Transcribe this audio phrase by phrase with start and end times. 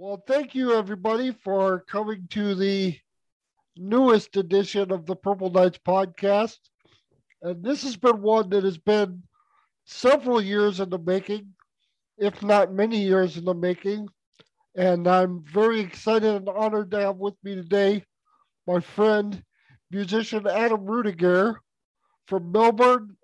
[0.00, 2.96] Well, thank you everybody for coming to the
[3.76, 6.60] newest edition of the Purple Knights podcast.
[7.42, 9.24] And this has been one that has been
[9.86, 11.48] several years in the making,
[12.16, 14.08] if not many years in the making.
[14.76, 18.04] And I'm very excited and honored to have with me today
[18.68, 19.42] my friend,
[19.90, 21.56] musician Adam Rudegeair
[22.28, 23.16] from Melbourne,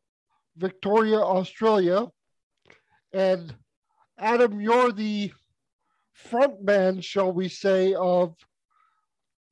[0.56, 2.08] Victoria, Australia.
[3.12, 3.54] And
[4.18, 5.32] Adam, you're the
[6.28, 8.34] frontman, shall we say, of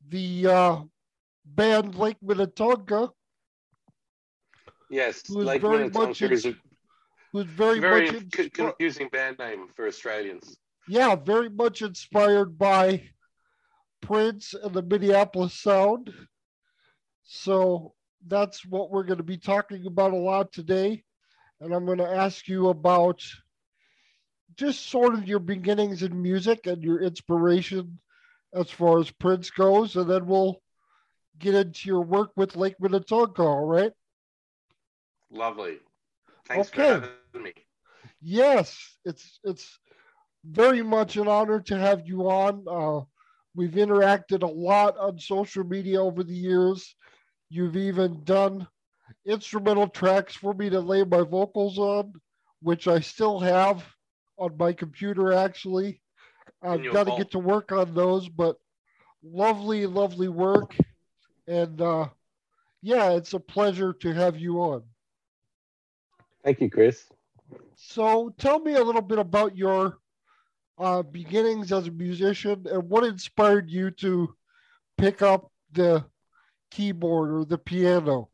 [0.09, 0.77] the uh,
[1.45, 3.10] band Lake Minnetonka.
[4.90, 6.54] Yes, Lake Minnetonka is a
[7.32, 10.56] who's very, very much confusing band name for Australians.
[10.88, 13.09] Yeah, very much inspired by
[14.02, 16.12] Prince and the Minneapolis Sound.
[17.24, 17.95] So
[18.26, 21.04] that's what we're going to be talking about a lot today.
[21.60, 23.23] And I'm going to ask you about
[24.56, 27.98] just sort of your beginnings in music and your inspiration
[28.55, 29.97] as far as Prince goes.
[29.97, 30.60] And then we'll
[31.38, 33.93] get into your work with Lake Minnetonka, all right?
[35.30, 35.80] Lovely.
[36.45, 36.95] Thanks Okay.
[36.95, 37.52] for having me.
[38.21, 39.79] Yes, it's it's
[40.45, 42.65] very much an honor to have you on.
[42.69, 43.04] Uh,
[43.54, 46.95] we've interacted a lot on social media over the years.
[47.51, 48.66] You've even done
[49.26, 52.15] instrumental tracks for me to lay my vocals on,
[52.60, 53.85] which I still have
[54.43, 55.32] on my computer.
[55.32, 56.01] Actually,
[56.62, 58.59] I've got to get to work on those, but
[59.23, 60.76] lovely, lovely work,
[61.46, 62.09] and uh,
[62.82, 64.82] yeah, it's a pleasure to have you on.
[66.43, 67.04] Thank you, Chris.
[67.76, 69.98] So tell me a little bit about your
[70.78, 74.34] uh, beginnings as a musician and what inspired you to
[74.98, 76.04] pick up the
[76.72, 78.28] keyboard or the piano.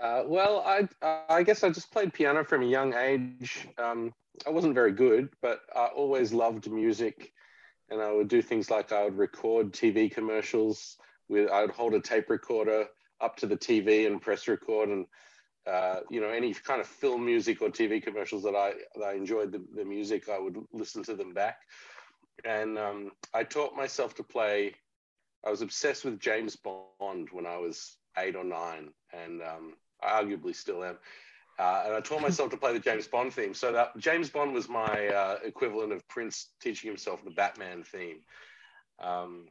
[0.00, 0.88] Uh, well, I
[1.28, 3.68] I guess I just played piano from a young age.
[3.78, 4.12] Um,
[4.46, 7.32] I wasn't very good, but I always loved music,
[7.90, 10.96] and I would do things like I would record TV commercials
[11.28, 11.50] with.
[11.50, 12.86] I would hold a tape recorder
[13.20, 15.06] up to the TV and press record, and
[15.66, 19.14] uh, you know any kind of film music or TV commercials that I that I
[19.14, 21.58] enjoyed the, the music, I would listen to them back,
[22.44, 24.74] and um, I taught myself to play.
[25.46, 30.22] I was obsessed with James Bond when I was eight or nine, and um, I
[30.22, 30.98] arguably still am.
[31.58, 33.54] Uh, and I taught myself to play the James Bond theme.
[33.54, 38.20] So that James Bond was my uh, equivalent of Prince teaching himself the Batman theme.
[39.00, 39.46] Um,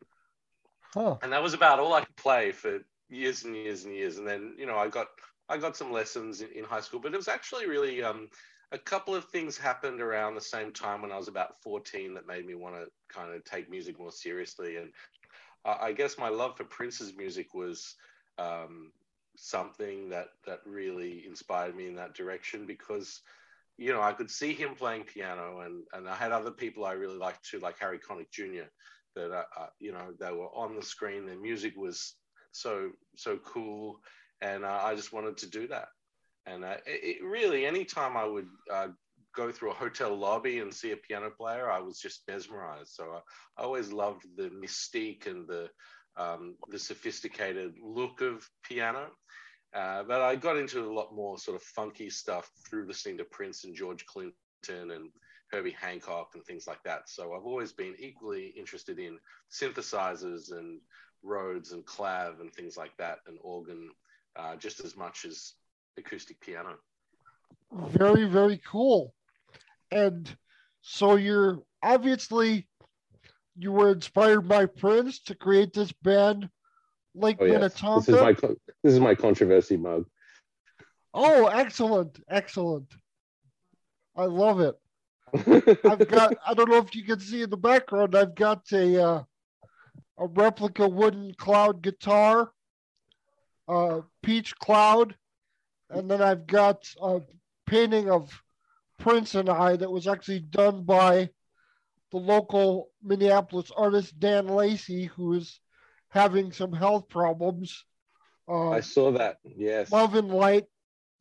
[0.94, 1.18] Huh.
[1.24, 4.18] and that was about all I could play for years and years and years.
[4.18, 5.08] And then, you know, I got
[5.50, 8.30] I got some lessons in, in high school, but it was actually really um,
[8.72, 12.28] a couple of things happened around the same time when I was about 14 that
[12.28, 14.78] made me want to kind of take music more seriously.
[14.78, 14.92] And
[15.66, 17.96] I I guess my love for Prince's music was
[18.38, 18.92] um,
[19.36, 23.22] something that that really inspired me in that direction because
[23.78, 26.94] you know I could see him playing piano and and I had other people I
[26.94, 28.70] really liked too like Harry Connick Jr.
[29.16, 32.16] that uh, uh, you know they were on the screen their music was
[32.52, 34.00] so so cool
[34.42, 35.88] and uh, I just wanted to do that
[36.46, 38.88] and uh, it, really anytime I would uh,
[39.36, 43.06] go through a hotel lobby and see a piano player I was just mesmerized so
[43.06, 45.70] I, I always loved the mystique and the
[46.18, 49.08] um, the sophisticated look of piano.
[49.74, 53.24] Uh, but I got into a lot more sort of funky stuff through listening to
[53.26, 54.36] Prince and George Clinton
[54.70, 55.10] and
[55.52, 57.10] Herbie Hancock and things like that.
[57.10, 59.18] So I've always been equally interested in
[59.52, 60.80] synthesizers and
[61.24, 63.90] Rhodes and clav and things like that and organ
[64.36, 65.54] uh, just as much as
[65.98, 66.76] acoustic piano.
[67.72, 69.14] Very, very cool.
[69.92, 70.30] And
[70.82, 72.68] so you're obviously
[73.56, 76.50] you were inspired by Prince to create this band,
[77.16, 78.12] Lake Oh yes, Minnetonka.
[78.12, 78.34] this is my
[78.84, 80.06] this is my controversy mug.
[81.14, 82.92] Oh, excellent, excellent.
[84.16, 84.76] I love it.
[85.86, 89.04] I've got I don't know if you can see in the background, I've got a
[89.04, 89.24] uh,
[90.18, 92.52] a replica wooden cloud guitar,
[93.68, 95.16] uh peach cloud,
[95.90, 97.22] and then I've got a
[97.68, 98.32] painting of
[99.00, 101.30] Prince and I that was actually done by
[102.12, 105.60] the local Minneapolis artist Dan Lacey, who is
[106.14, 107.84] having some health problems.
[108.48, 109.38] Uh, I saw that.
[109.44, 109.92] Yes.
[109.92, 110.66] love and light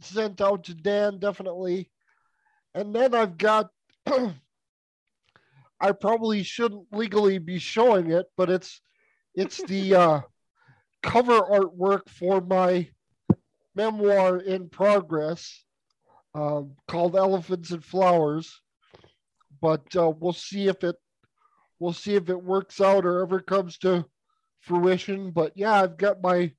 [0.03, 1.91] sent out to Dan definitely.
[2.75, 3.71] And then I've got
[5.81, 8.83] I probably shouldn't legally be showing it, but it's
[9.35, 10.21] it's the uh,
[11.03, 12.89] cover artwork for my
[13.75, 15.65] memoir in progress
[16.35, 18.61] um, called Elephants and Flowers.
[19.63, 20.97] But uh, we'll see if it
[21.79, 24.05] we'll see if it works out or ever comes to
[24.63, 25.31] fruition.
[25.31, 26.53] But yeah, I've got my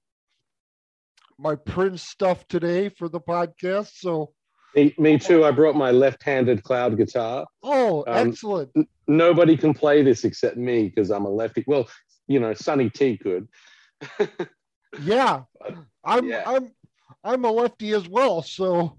[1.40, 3.92] my Prince stuff today for the podcast.
[3.98, 4.34] So
[4.76, 5.44] Me, me too.
[5.44, 7.46] I brought my left-handed cloud guitar.
[7.64, 8.72] oh, Um, excellent.
[9.08, 11.64] nobody can play this except me because I'm a lefty.
[11.68, 11.88] Well,
[12.28, 13.48] you know, Sonny T could.
[15.02, 15.42] yeah,
[16.04, 16.44] I'm Yeah.
[16.46, 16.72] I'm
[17.24, 18.42] I'm a lefty as well.
[18.42, 18.98] So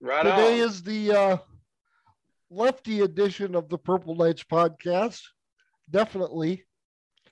[0.00, 0.68] right today on.
[0.68, 1.36] is the uh,
[2.50, 5.22] lefty edition of the Purple Knights podcast.
[5.90, 6.64] Definitely.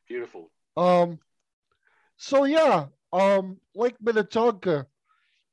[0.09, 0.51] Beautiful.
[0.79, 1.19] Um,
[2.17, 4.87] so yeah, um, Lake Minnetonka,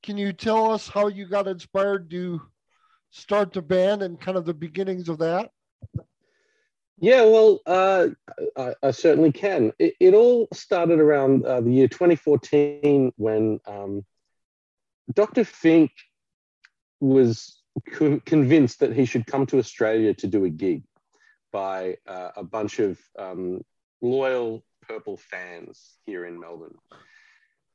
[0.03, 2.41] can you tell us how you got inspired to
[3.09, 5.49] start the band and kind of the beginnings of that?
[6.99, 8.09] Yeah, well, uh,
[8.55, 9.73] I, I certainly can.
[9.79, 14.05] It, it all started around uh, the year 2014 when um,
[15.11, 15.43] Dr.
[15.43, 15.91] Fink
[16.99, 17.61] was
[17.93, 20.83] co- convinced that he should come to Australia to do a gig
[21.51, 23.61] by uh, a bunch of um,
[24.01, 26.75] loyal Purple fans here in Melbourne.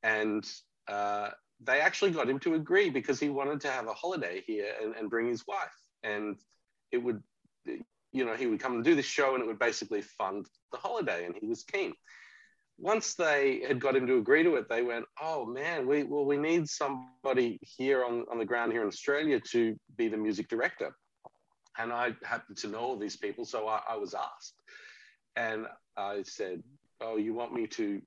[0.02, 0.44] And
[0.88, 1.30] uh,
[1.62, 4.94] they actually got him to agree because he wanted to have a holiday here and,
[4.96, 5.76] and bring his wife.
[6.02, 6.36] And
[6.90, 7.22] it would,
[7.66, 10.78] you know, he would come and do this show and it would basically fund the
[10.78, 11.26] holiday.
[11.26, 11.92] And he was keen.
[12.78, 16.24] Once they had got him to agree to it, they went, "Oh man, we well
[16.24, 20.48] we need somebody here on, on the ground here in Australia to be the music
[20.48, 20.96] director."
[21.76, 24.54] And I happened to know all these people, so I, I was asked,
[25.36, 25.66] and
[25.98, 26.62] I said,
[27.00, 28.02] "Oh, you want me to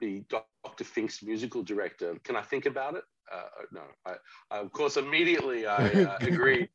[0.00, 0.84] be Dr.
[0.84, 2.16] Fink's musical director?
[2.24, 3.42] Can I think about it?" Uh,
[3.72, 4.14] no, I,
[4.50, 6.68] I, of course immediately I uh, agreed,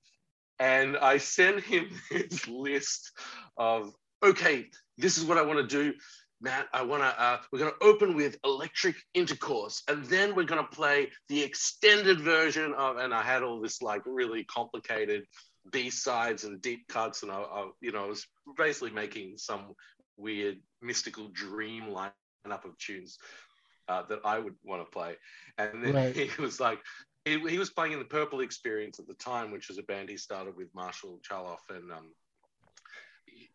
[0.60, 3.12] and I sent him this list
[3.58, 3.94] of,
[4.24, 4.68] "Okay,
[4.98, 5.98] this is what I want to do."
[6.42, 10.46] Matt, I want to, uh, we're going to open with Electric Intercourse, and then we're
[10.46, 15.26] going to play the extended version of, and I had all this like really complicated
[15.72, 18.26] B sides and deep cuts, and I, I, you know, I was
[18.58, 19.74] basically making some
[20.20, 23.18] weird mystical dream lineup of tunes
[23.88, 25.16] uh, that I would want to play.
[25.58, 26.16] And then Right.
[26.16, 26.80] he was like,
[27.26, 30.10] he, he was playing in the Purple Experience at the time, which was a band
[30.10, 32.14] he started with Marshall Charloff and, um,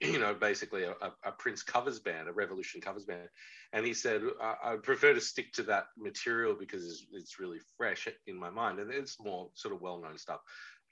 [0.00, 3.28] you know, basically a, a, a Prince covers band, a Revolution covers band.
[3.72, 7.58] And he said, I, I prefer to stick to that material because it's, it's really
[7.76, 10.40] fresh in my mind and it's more sort of well known stuff.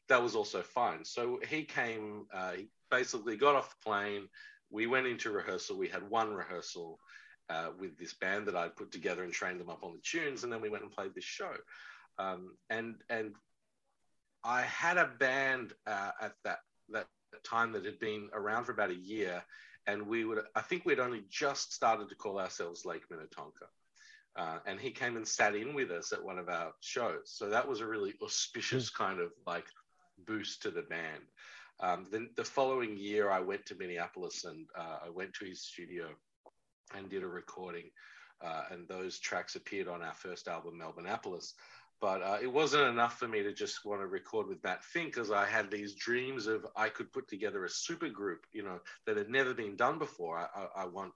[0.08, 1.04] That was also fine.
[1.04, 4.28] So he came, uh, he basically got off the plane.
[4.72, 5.78] We went into rehearsal.
[5.78, 6.98] We had one rehearsal
[7.50, 10.42] uh, with this band that I'd put together and trained them up on the tunes.
[10.42, 11.52] And then we went and played this show.
[12.18, 13.34] Um, and, and
[14.42, 17.06] I had a band uh, at that, that
[17.44, 19.44] time that had been around for about a year.
[19.86, 23.66] And we would, I think we'd only just started to call ourselves Lake Minnetonka.
[24.34, 27.24] Uh, and he came and sat in with us at one of our shows.
[27.26, 29.66] So that was a really auspicious kind of like
[30.26, 31.24] boost to the band.
[31.80, 36.08] Um, the following year, I went to Minneapolis and uh, I went to his studio
[36.96, 37.90] and did a recording.
[38.44, 41.52] Uh, and those tracks appeared on our first album, Melbourneapolis.
[42.00, 45.14] But uh, it wasn't enough for me to just want to record with Matt Fink
[45.14, 48.80] because I had these dreams of I could put together a super group, you know,
[49.06, 50.36] that had never been done before.
[50.38, 51.12] I, I, I want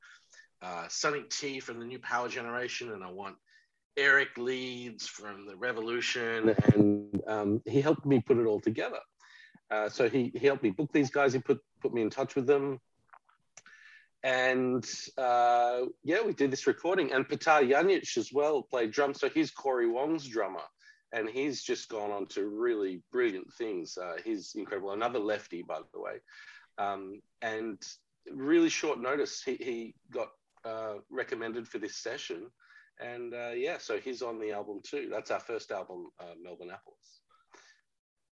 [0.62, 3.34] uh, Sonny T from the New Power Generation, and I want
[3.96, 9.00] Eric Leeds from the Revolution, and um, he helped me put it all together.
[9.70, 11.32] Uh, so he, he helped me book these guys.
[11.32, 12.80] He put put me in touch with them,
[14.22, 14.84] and
[15.18, 17.12] uh, yeah, we did this recording.
[17.12, 19.20] And Petar Janjic as well played drums.
[19.20, 20.62] So he's Corey Wong's drummer,
[21.12, 23.98] and he's just gone on to really brilliant things.
[23.98, 24.92] Uh, he's incredible.
[24.92, 26.20] Another lefty, by the way,
[26.78, 27.78] um, and
[28.32, 30.28] really short notice, he he got
[30.64, 32.50] uh, recommended for this session.
[32.98, 35.08] And uh, yeah, so he's on the album too.
[35.10, 36.34] That's our first album, uh,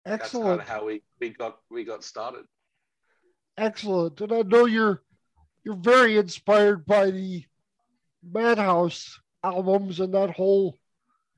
[0.07, 0.19] Melbourneapolis.
[0.19, 0.61] That's kind Excellent.
[0.63, 2.45] of how we, we got we got started.
[3.57, 4.21] Excellent.
[4.21, 5.03] And I know you're
[5.65, 7.45] you're very inspired by the
[8.23, 10.79] Madhouse albums and that whole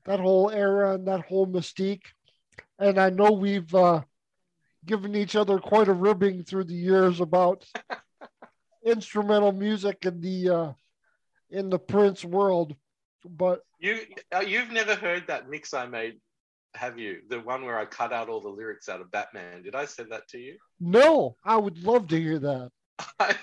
[0.05, 2.05] that whole era and that whole mystique.
[2.79, 4.01] And I know we've uh,
[4.85, 7.65] given each other quite a ribbing through the years about
[8.85, 10.73] instrumental music in the uh,
[11.49, 12.75] in the Prince world.
[13.25, 13.99] But You
[14.33, 16.19] uh, you've never heard that mix I made,
[16.75, 17.21] have you?
[17.29, 19.63] The one where I cut out all the lyrics out of Batman.
[19.63, 20.57] Did I send that to you?
[20.79, 22.71] no, I would love to hear that.
[23.19, 23.35] I,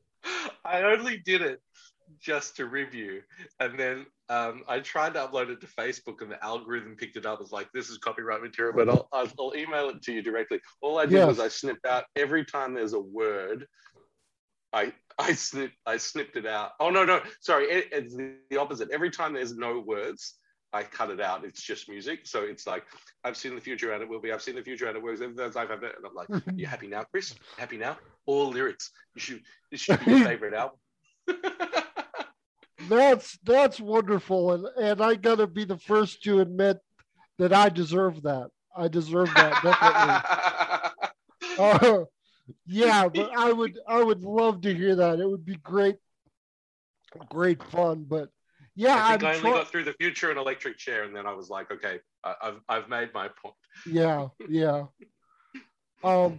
[0.64, 1.60] I only did it
[2.20, 3.22] just to review,
[3.60, 7.26] and then um, I tried to upload it to Facebook, and the algorithm picked it
[7.26, 7.40] up.
[7.40, 10.60] It's like this is copyright material, but I'll, I'll, email it to you directly.
[10.80, 11.28] All I did Yes.
[11.28, 13.66] was I snipped out every time there's a word.
[14.72, 16.72] I I snipped I snipped it out.
[16.80, 18.90] Oh no no sorry it, it's the opposite.
[18.90, 20.34] Every time there's no words,
[20.74, 21.44] I cut it out.
[21.44, 22.26] It's just music.
[22.26, 22.84] So it's like
[23.22, 24.32] I've seen the future and it will be.
[24.32, 25.20] I've seen the future and it works.
[25.20, 25.94] And that's- I've had it.
[25.96, 27.34] And I'm like, you happy now, Chris?
[27.56, 27.96] Happy now?
[28.26, 28.90] All lyrics.
[29.14, 29.42] You should.
[29.70, 30.78] This should be your favorite album.
[32.88, 36.78] That's that's wonderful, and and I gotta be the first to admit
[37.38, 38.50] that I deserve that.
[38.76, 39.62] I deserve that
[41.56, 41.98] definitely.
[41.98, 42.04] Uh,
[42.66, 45.18] yeah, but I would I would love to hear that.
[45.18, 45.96] It would be great,
[47.30, 48.04] great fun.
[48.06, 48.28] But
[48.76, 51.14] yeah, I think I'm I only try- got through the future and electric chair, and
[51.14, 53.54] then I was like, okay, I, I've I've made my point.
[53.86, 54.84] yeah, yeah.
[56.02, 56.38] Um,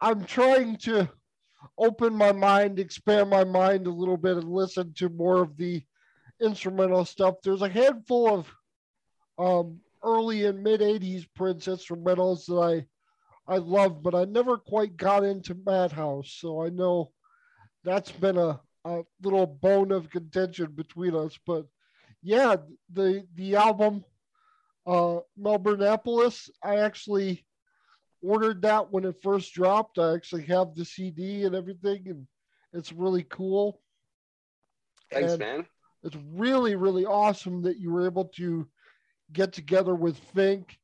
[0.00, 1.08] I'm trying to
[1.78, 5.82] open my mind, expand my mind a little bit, and listen to more of the
[6.40, 7.36] instrumental stuff.
[7.42, 8.52] There's a handful of
[9.38, 12.86] um, early and mid '80s Prince instrumentals that I
[13.54, 17.12] I love, but I never quite got into Madhouse, so I know
[17.84, 21.38] that's been a, a little bone of contention between us.
[21.46, 21.66] But
[22.26, 22.56] yeah,
[22.92, 24.04] the the album
[24.84, 27.46] uh, Melbourneapolis, I actually
[28.20, 30.00] ordered that when it first dropped.
[30.00, 32.26] I actually have the CD and everything, and
[32.72, 33.80] it's really cool.
[35.12, 35.66] Thanks, And man.
[36.02, 38.66] It's really, really awesome that you were able to
[39.32, 40.76] get together with Fink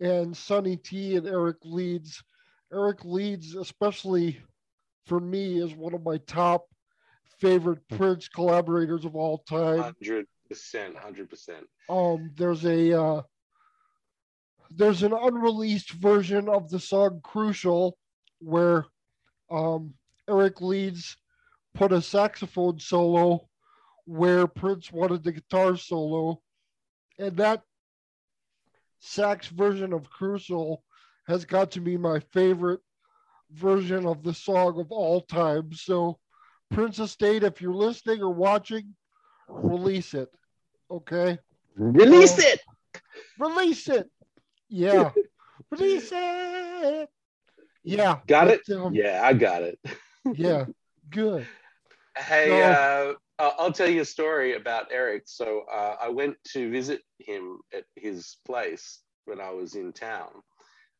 [0.00, 2.24] and Sonny T and Eric Leeds.
[2.72, 4.40] Eric Leeds, especially
[5.06, 6.66] for me, is one of my top
[7.38, 9.78] favorite Prince collaborators of all time.
[9.78, 11.66] Hundred percent, hundred percent.
[11.88, 13.22] Um, there's a uh,
[14.70, 17.96] there's an unreleased version of the song "Crucial"
[18.40, 18.86] where
[19.50, 19.94] um,
[20.28, 21.16] Eric Leeds
[21.74, 23.48] put a saxophone solo
[24.04, 26.40] where Prince wanted the guitar solo,
[27.18, 27.62] and that
[29.00, 30.82] sax version of "Crucial"
[31.26, 32.80] has got to be my favorite
[33.50, 35.72] version of the song of all time.
[35.72, 36.18] So,
[36.70, 38.94] Prince Estate, if you're listening or watching,
[39.48, 40.30] release it.
[40.90, 41.38] Okay
[41.76, 42.48] Release Oh.
[42.48, 42.60] it.
[43.38, 44.10] release it.
[44.68, 45.10] Yeah,
[45.70, 47.08] release it.
[47.84, 48.68] Yeah, Got it?
[48.70, 49.78] um, Yeah, I got it.
[50.34, 50.66] yeah,
[51.10, 51.46] good.
[52.16, 55.22] Hey, So- uh, I'll I'll tell you a story about Eric.
[55.26, 60.30] So uh, I went to visit him at his place when I was in town.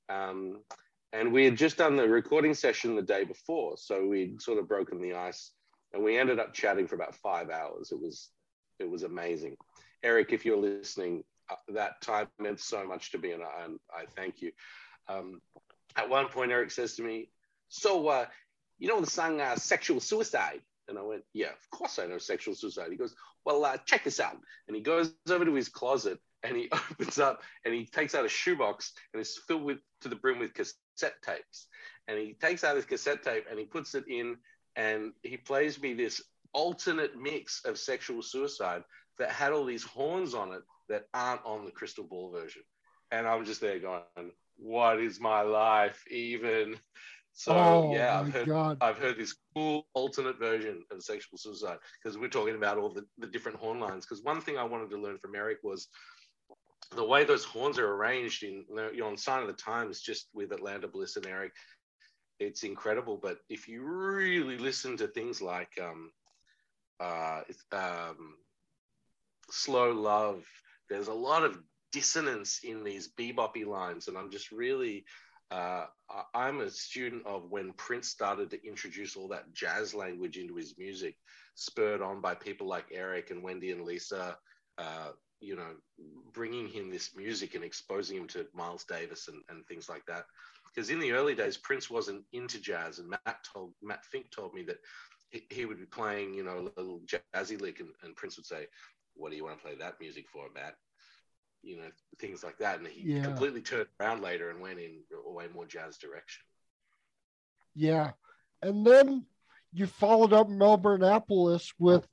[0.08, 0.60] Um,
[1.12, 3.76] and we had just done the recording session the day before.
[3.76, 5.50] So we'd sort of broken the ice
[5.92, 7.90] and we ended up chatting for about five hours.
[7.90, 8.28] It was,
[8.78, 9.56] it was amazing.
[10.02, 13.78] Eric, if you're listening, uh, that time meant so much to me and I, and
[13.90, 14.52] I thank you.
[15.08, 15.40] Um,
[15.96, 17.30] at one point, Eric says to me,
[17.68, 18.26] so, uh,
[18.78, 20.60] you know the song uh, Sexual Suicide?
[20.88, 22.90] And I went, Yeah, of course I know Sexual Suicide.
[22.90, 24.36] He goes, Well, uh, check this out.
[24.66, 28.24] And he goes over to his closet and he opens up and he takes out
[28.24, 31.66] a shoebox and it's filled with to the brim with cassette tapes.
[32.06, 34.36] And he takes out his cassette tape and he puts it in
[34.76, 38.82] and he plays me this alternate mix of Sexual Suicide
[39.18, 42.62] that had all these horns on it that aren't on the Crystal Ball version.
[43.10, 46.76] And I'm just there going, What is my life even?
[47.38, 48.78] So oh yeah, I've heard God.
[48.80, 53.04] I've heard this cool alternate version of sexual suicide because we're talking about all the,
[53.18, 54.04] the different horn lines.
[54.04, 55.86] Because one thing I wanted to learn from Eric was
[56.96, 60.28] the way those horns are arranged in you know on Sign of the Times, just
[60.34, 61.52] with Atlanta Bliss and Eric.
[62.40, 66.10] It's incredible, but if you really listen to things like um,
[67.00, 68.34] uh, um,
[69.50, 70.44] slow love,
[70.88, 71.58] there's a lot of
[71.92, 75.04] dissonance in these beboppy lines, and I'm just really
[75.50, 75.86] uh,
[76.34, 80.76] I'm a student of when Prince started to introduce all that jazz language into his
[80.76, 81.16] music,
[81.54, 84.36] spurred on by people like Eric and Wendy and Lisa,
[84.76, 85.70] uh, you know,
[86.32, 90.26] bringing him this music and exposing him to Miles Davis and, and things like that.
[90.66, 94.52] Because in the early days, Prince wasn't into jazz, and Matt told Matt Fink told
[94.52, 94.78] me that
[95.30, 97.00] he, he would be playing, you know, a little
[97.34, 98.66] jazzy lick, and, and Prince would say,
[99.14, 100.74] "What do you want to play that music for, Matt?"
[101.62, 101.88] you know
[102.20, 103.24] things like that and he Yeah.
[103.24, 106.44] completely turned around later and went in a way more jazz direction
[107.74, 108.12] Yeah,
[108.62, 109.26] and then
[109.72, 112.06] you followed up Melbourneapolis with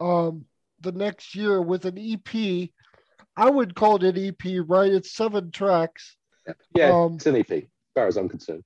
[0.00, 0.46] um
[0.80, 2.70] the next year with an EP.
[3.36, 4.90] I would call it an EP, right?
[4.92, 6.16] It's seven tracks.
[6.74, 7.62] yeah Um, it's an ep as
[7.94, 8.64] far as i'm concerned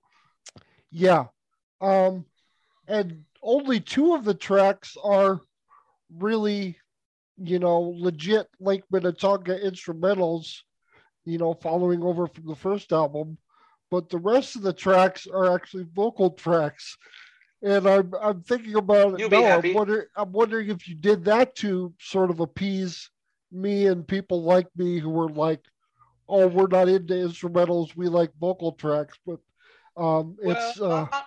[0.90, 1.26] Yeah.
[1.80, 2.26] Um,
[2.86, 5.40] and only two of the tracks are
[6.16, 6.78] really,
[7.38, 10.58] you know, legit Lake Minnetonka instrumentals,
[11.24, 13.38] you know, following over from the first album.
[13.90, 16.96] But the rest of the tracks are actually vocal tracks.
[17.62, 19.58] And I'm, I'm thinking about it You'll now.
[19.58, 23.10] I'm, wonder, I'm wondering if you did that to sort of appease
[23.52, 25.60] me and people like me who were like,
[26.28, 27.96] oh, we're not into instrumentals.
[27.96, 29.18] We like vocal tracks.
[29.26, 29.40] But
[29.96, 31.22] um, it's, well, uh, I,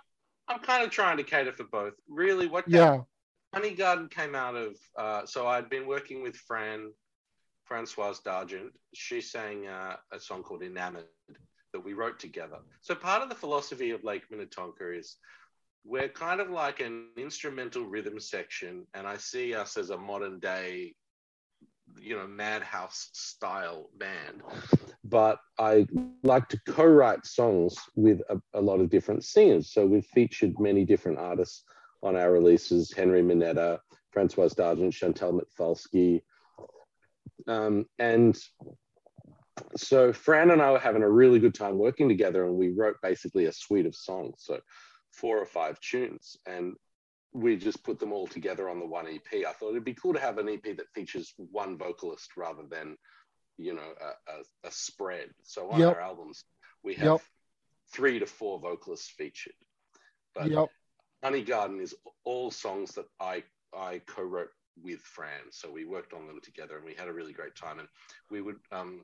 [0.47, 1.93] i'm kind of trying to cater for both.
[2.07, 2.99] Really what yeah.
[3.53, 6.91] honey garden came out of uh, so i'd been working with fran
[7.65, 8.73] francoise dargent.
[8.93, 11.05] She sang uh, a song called enamored
[11.71, 12.57] that we wrote together.
[12.81, 15.15] So part of the philosophy of lake minnetonka is
[15.85, 20.39] we're kind of like an instrumental rhythm section and i see us as a modern
[20.39, 20.95] day
[21.99, 24.41] you know madhouse style band.
[25.03, 25.85] But i
[26.23, 29.71] like to co-write songs with a, a, lot of different singers.
[29.71, 31.63] So we've featured many different artists
[32.01, 33.79] on our releases henry mineta
[34.11, 36.21] francoise d'argent chantal Mitvalsky
[37.47, 38.37] um, and
[39.77, 42.97] so fran and i were having a really good time working together and we wrote
[43.01, 44.59] basically a suite of songs so
[45.13, 46.37] four or five tunes.
[46.45, 46.73] And
[47.33, 49.45] we just put them all together on the one EP.
[49.47, 52.95] I thought it'd be cool to have an EP that features one vocalist rather than,
[53.57, 55.29] you know, a, a, a spread.
[55.43, 55.95] So on yep.
[55.95, 56.43] our albums,
[56.83, 57.21] we have yep.
[57.91, 59.53] three to four vocalists featured.
[60.35, 60.69] But yep.
[61.23, 63.43] Honey Garden is all songs that I
[63.75, 64.49] I co-wrote
[64.81, 65.51] with Fran.
[65.51, 67.79] So we worked on them together and we had a really great time.
[67.79, 67.87] And
[68.29, 69.01] we would um,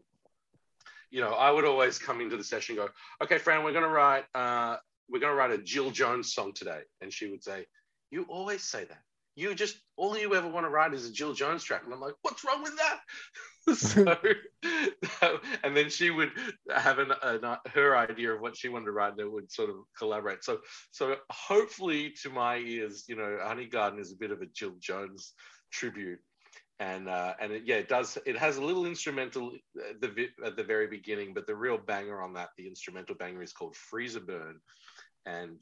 [1.12, 2.94] you know, I would always come into the session and go,
[3.24, 4.78] okay, Fran, we're gonna write uh,
[5.10, 6.82] we're gonna write a Jill Jones song today.
[7.02, 7.66] And she would say,
[8.12, 9.02] you always say that.
[9.36, 12.02] You just all you ever want to write is a Jill Jones track, and I'm
[12.02, 13.00] like, what's wrong with that?
[13.78, 14.18] so,
[15.64, 16.32] and then she would
[16.76, 19.70] have an, an, her idea of what she wanted to write, and it would sort
[19.70, 20.44] of collaborate.
[20.44, 20.60] So,
[20.92, 24.74] so hopefully, to my ears, you know, Honey Garden is a bit of a Jill
[24.80, 25.34] Jones
[25.72, 26.20] tribute,
[26.80, 28.18] and uh, and it, yeah, it does.
[28.26, 29.54] It has a little instrumental
[29.90, 33.42] at the at the very beginning, but the real banger on that, the instrumental banger,
[33.42, 34.60] is called Freezer Burn,
[35.26, 35.58] and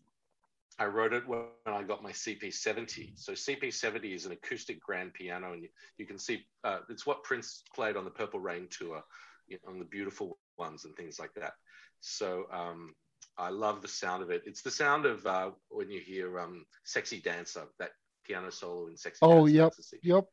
[0.79, 3.13] I wrote it when I got my CP70.
[3.15, 7.23] So CP70 is an acoustic grand piano, and you, you can see uh, it's what
[7.23, 9.03] Prince played on the Purple Rain tour,
[9.47, 11.53] you know, on the beautiful ones and things like that.
[11.99, 12.93] So um,
[13.37, 14.43] I love the sound of it.
[14.45, 17.91] It's the sound of uh, when you hear um, "Sexy Dancer," that
[18.23, 20.25] piano solo in "Sexy." Oh, Dancer, yep, yep.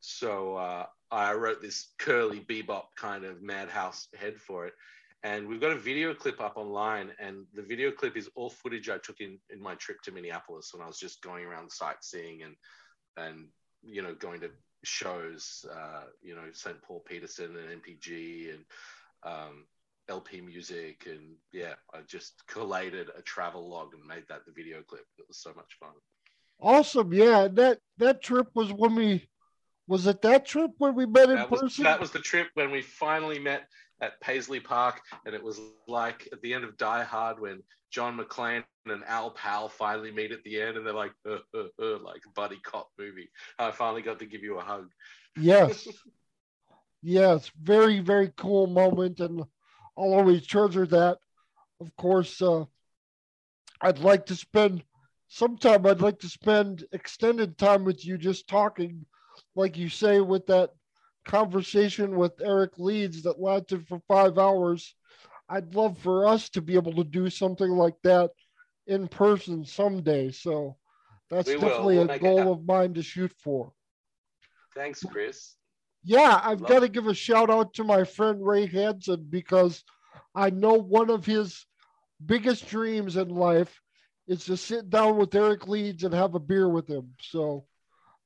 [0.00, 4.74] So uh, I wrote this curly bebop kind of madhouse head for it,
[5.26, 8.88] and we've got a video clip up online and the video clip is all footage
[8.88, 12.42] i took in in my trip to minneapolis when i was just going around sightseeing
[12.42, 12.54] and
[13.16, 13.48] and
[13.82, 14.50] you know going to
[14.84, 18.64] shows uh, you know st paul peterson and npg and
[19.24, 19.64] um,
[20.08, 21.06] lp music.
[21.10, 25.04] And yeah i just collated a travel log and made that the video clip.
[25.18, 25.90] It was so much fun.
[26.60, 27.12] Awesome.
[27.12, 29.28] Yeah that that trip was when we
[29.88, 32.48] was it that trip when we met in that person was, that was the trip
[32.54, 33.68] when we finally met
[34.00, 38.18] at Paisley Park, and it was like at the end of Die Hard when John
[38.18, 41.98] McClane and Al Powell finally meet at the end, and they're like, uh, uh, uh,
[42.02, 43.30] like buddy cop movie.
[43.58, 44.90] I finally got to give you a hug.
[45.38, 45.86] Yes,
[47.02, 49.40] yes, very very cool moment, and
[49.96, 51.18] I'll always treasure that.
[51.80, 52.64] Of course, uh,
[53.80, 54.82] I'd like to spend
[55.28, 55.86] some time.
[55.86, 59.06] I'd like to spend extended time with you, just talking,
[59.56, 60.70] like you say, with that
[61.24, 64.94] conversation with Eric Leeds that lasted for five hours.
[65.48, 68.30] I'd love for us to be able to do something like that
[68.86, 70.30] in person someday.
[70.30, 70.76] So
[71.30, 73.72] that's we definitely we'll a goal of mine to shoot for.
[74.74, 75.56] Thanks, Chris.
[76.04, 79.82] Yeah, I've got to give a shout out to my friend Ray Hansen because
[80.34, 81.64] I know one of his
[82.24, 83.80] biggest dreams in life
[84.28, 87.10] is to sit down with Eric Leeds and have a beer with him.
[87.20, 87.64] So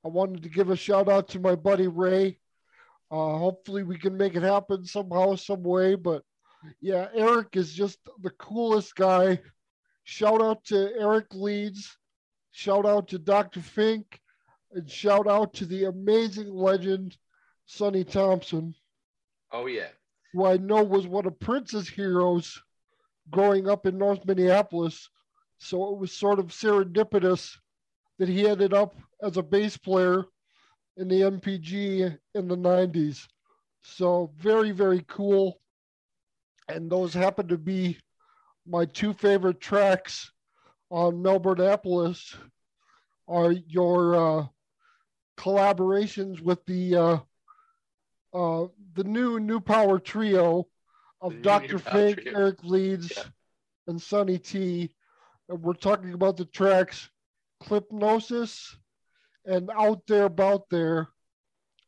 [0.04, 2.38] I wanted to give a shout out to my buddy Ray
[3.10, 5.96] uh, hopefully, we can make it happen somehow, some way.
[5.96, 6.22] But
[6.80, 9.40] yeah, Eric is just the coolest guy.
[10.04, 11.96] Shout out to Eric Leeds.
[12.52, 13.60] Shout out to Dr.
[13.60, 14.20] Fink.
[14.72, 17.16] And shout out to the amazing legend,
[17.66, 18.74] Sonny Thompson.
[19.50, 19.88] Oh, yeah.
[20.32, 22.62] Who I know was one of Prince's heroes
[23.30, 25.08] growing up in North Minneapolis.
[25.58, 27.56] So it was sort of serendipitous
[28.20, 30.26] that he ended up as a bass player
[30.98, 33.26] in the NPG in the 90s.
[33.82, 35.58] So very, very cool.
[36.68, 37.96] And those happen to be
[38.66, 40.30] my two favorite tracks
[40.90, 42.36] on Melbourneapolis
[43.26, 44.46] are your uh,
[45.38, 47.18] collaborations with the uh,
[48.34, 50.66] uh, the new New Power trio
[51.22, 51.78] of the Dr.
[51.78, 53.22] Fink, Eric Leeds, yeah.
[53.86, 54.90] and Sonny T.
[55.48, 57.08] And we're talking about the tracks
[57.62, 58.76] Clipnosis,
[59.44, 61.08] and out there about there.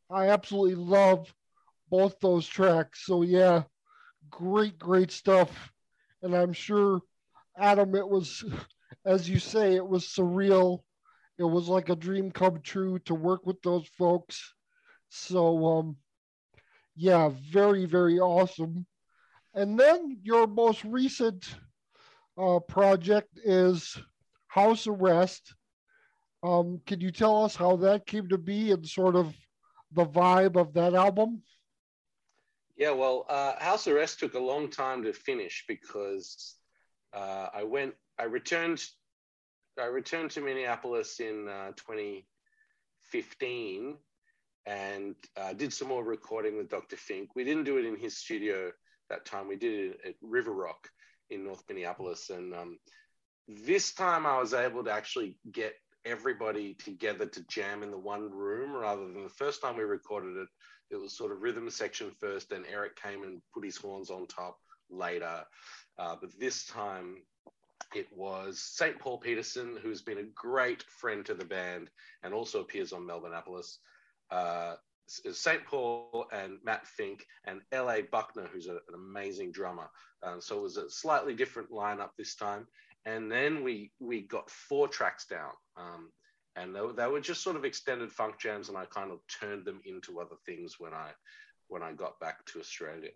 [0.09, 1.33] I absolutely love
[1.89, 3.05] both those tracks.
[3.05, 3.63] So yeah,
[4.29, 5.71] great, great stuff.
[6.21, 7.01] And I'm sure
[7.57, 8.43] Adam, it was
[9.05, 10.79] as you say, it was surreal.
[11.37, 14.53] It was like a dream come true to work with those folks.
[15.09, 15.97] So um
[16.95, 18.85] yeah, very, very awesome.
[19.53, 21.55] And then your most recent
[22.37, 23.97] uh, project is
[24.47, 25.53] House Arrest.
[26.43, 29.33] Um, can you tell us how that came to be and sort of
[29.93, 31.41] the vibe of that album?
[32.75, 36.55] Yeah, well, uh, House Arrest took a long time to finish because
[37.13, 38.83] uh, I went, I returned,
[39.79, 43.95] I returned to Minneapolis in uh, 2015,
[44.65, 46.97] and uh, did some more recording with Dr.
[46.97, 47.35] Fink.
[47.35, 48.71] We didn't do it in his studio
[49.09, 49.47] that time.
[49.47, 50.89] We did it at River Rock
[51.29, 52.79] in North Minneapolis, and um,
[53.47, 55.73] this time I was able to actually get
[56.05, 60.37] everybody together to jam in the one room rather than the first time we recorded
[60.37, 60.47] it.
[60.91, 64.27] It was sort of rhythm section first, then Eric came and put his horns on
[64.27, 64.57] top
[64.89, 65.43] later.
[65.97, 67.17] Uh, but this time
[67.95, 68.99] it was St.
[68.99, 71.89] Paul Peterson, who's been a great friend to the band
[72.23, 73.77] and also appears on Melbourneapolis.
[74.31, 74.75] Uh,
[75.07, 75.65] St.
[75.65, 78.03] Paul and Matt Fink and L.A.
[78.03, 79.89] Buckner, who's a, an amazing drummer.
[80.23, 82.67] Um, so it was a slightly different lineup this time.
[83.05, 86.11] And then we we got four tracks down, um,
[86.55, 89.65] and they, they were just sort of extended funk jams, and I kind of turned
[89.65, 91.09] them into other things when I
[91.67, 93.11] when I got back to Australia.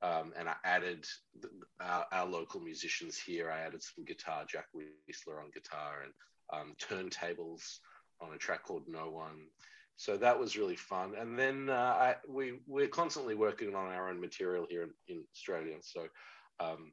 [0.00, 1.04] Um, and I added
[1.40, 1.48] the,
[1.80, 3.50] our, our, local musicians here.
[3.50, 6.12] I added some guitar, Jack Whistler on guitar, and
[6.52, 7.78] um, turntables
[8.20, 9.48] on a track called No One.
[9.96, 11.14] So that was really fun.
[11.18, 15.24] And then uh, I, we we're constantly working on our own material here in, in
[15.34, 15.74] Australia.
[15.80, 16.06] So
[16.60, 16.92] um,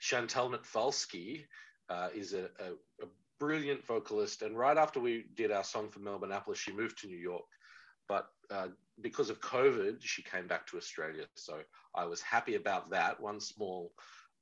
[0.00, 1.44] Chantal Mitvalsky
[1.88, 3.06] uh, is a, a, a,
[3.38, 4.42] brilliant vocalist.
[4.42, 7.44] And right after we did our song for Melbourneapolis, she moved to New York.
[8.06, 8.68] But uh,
[9.00, 11.24] because of COVID, she came back to Australia.
[11.36, 11.60] So
[11.94, 13.18] I was happy about that.
[13.18, 13.92] One small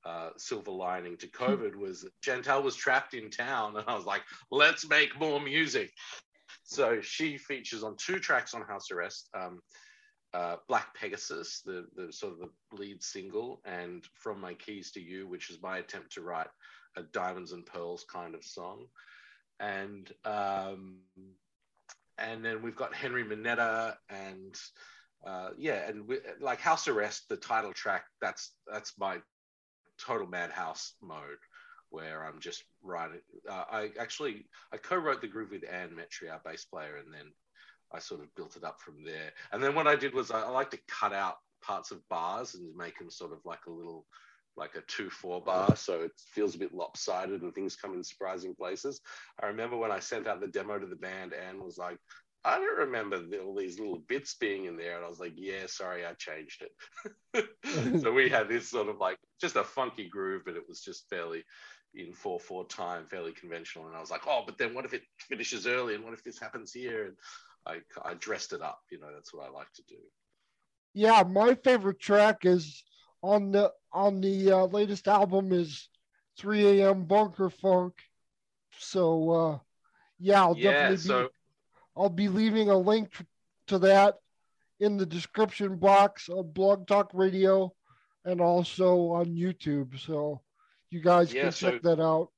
[0.04, 1.44] uh, silver lining to hmm.
[1.44, 5.92] COVID was Chantal was trapped in town, and I was like, let's make more music.
[6.64, 9.28] So she features on two tracks on House Arrest.
[9.34, 9.60] Um,
[10.34, 15.00] uh, Black Pegasus, the, the sort of the lead single, and From My Keys to
[15.00, 16.48] You, which is my attempt to write
[16.96, 18.86] a Diamonds and Pearls kind of song.
[19.60, 20.98] And um,
[22.18, 24.54] and then we've got Henry Mineta and
[25.26, 28.04] uh, yeah, and we, like House Arrest, the title track.
[28.20, 29.18] That's that's my
[29.98, 31.38] total madhouse mode,
[31.90, 33.20] where I'm just writing.
[33.48, 37.32] Uh, I actually I co-wrote the groove with Anne Metry, our bass player, and then
[37.92, 39.33] I sort of built it up from there.
[39.53, 42.55] And then what I did was I, I like to cut out parts of bars
[42.55, 44.07] and make them sort of like a little
[44.57, 48.03] like a two four bar so it feels a bit lopsided and things come in
[48.03, 49.01] surprising places.
[49.40, 51.98] I remember when i sent out the demo to the band and was like
[52.44, 55.66] i don't remember all these little bits being in there and i was like yeah
[55.66, 57.48] sorry i changed it.
[58.01, 61.09] So we had this sort of like just a funky groove but it was just
[61.09, 61.44] fairly
[61.94, 63.87] in 4-4 time fairly conventional.
[63.87, 66.24] And i was like oh but then what if it finishes early and what if
[66.24, 67.07] this happens here?
[67.07, 67.16] And
[67.68, 68.81] I, I dressed it up.
[68.90, 69.96] You know, that's what I like to do.
[70.94, 72.83] Yeah, my favorite track is
[73.22, 75.88] on the on the uh, latest album is
[76.38, 77.04] 3 a.m.
[77.04, 77.94] Bunker Funk.
[78.78, 79.59] So uh,
[80.18, 81.22] yeah, I'll yeah, definitely so...
[81.22, 81.28] be
[81.96, 83.12] I'll be leaving a link
[83.68, 84.14] to that
[84.81, 87.72] in the description box of Blog Talk Radio
[88.24, 89.98] and also on YouTube.
[89.98, 90.40] So
[90.90, 92.31] you guys yeah, can so, check that out.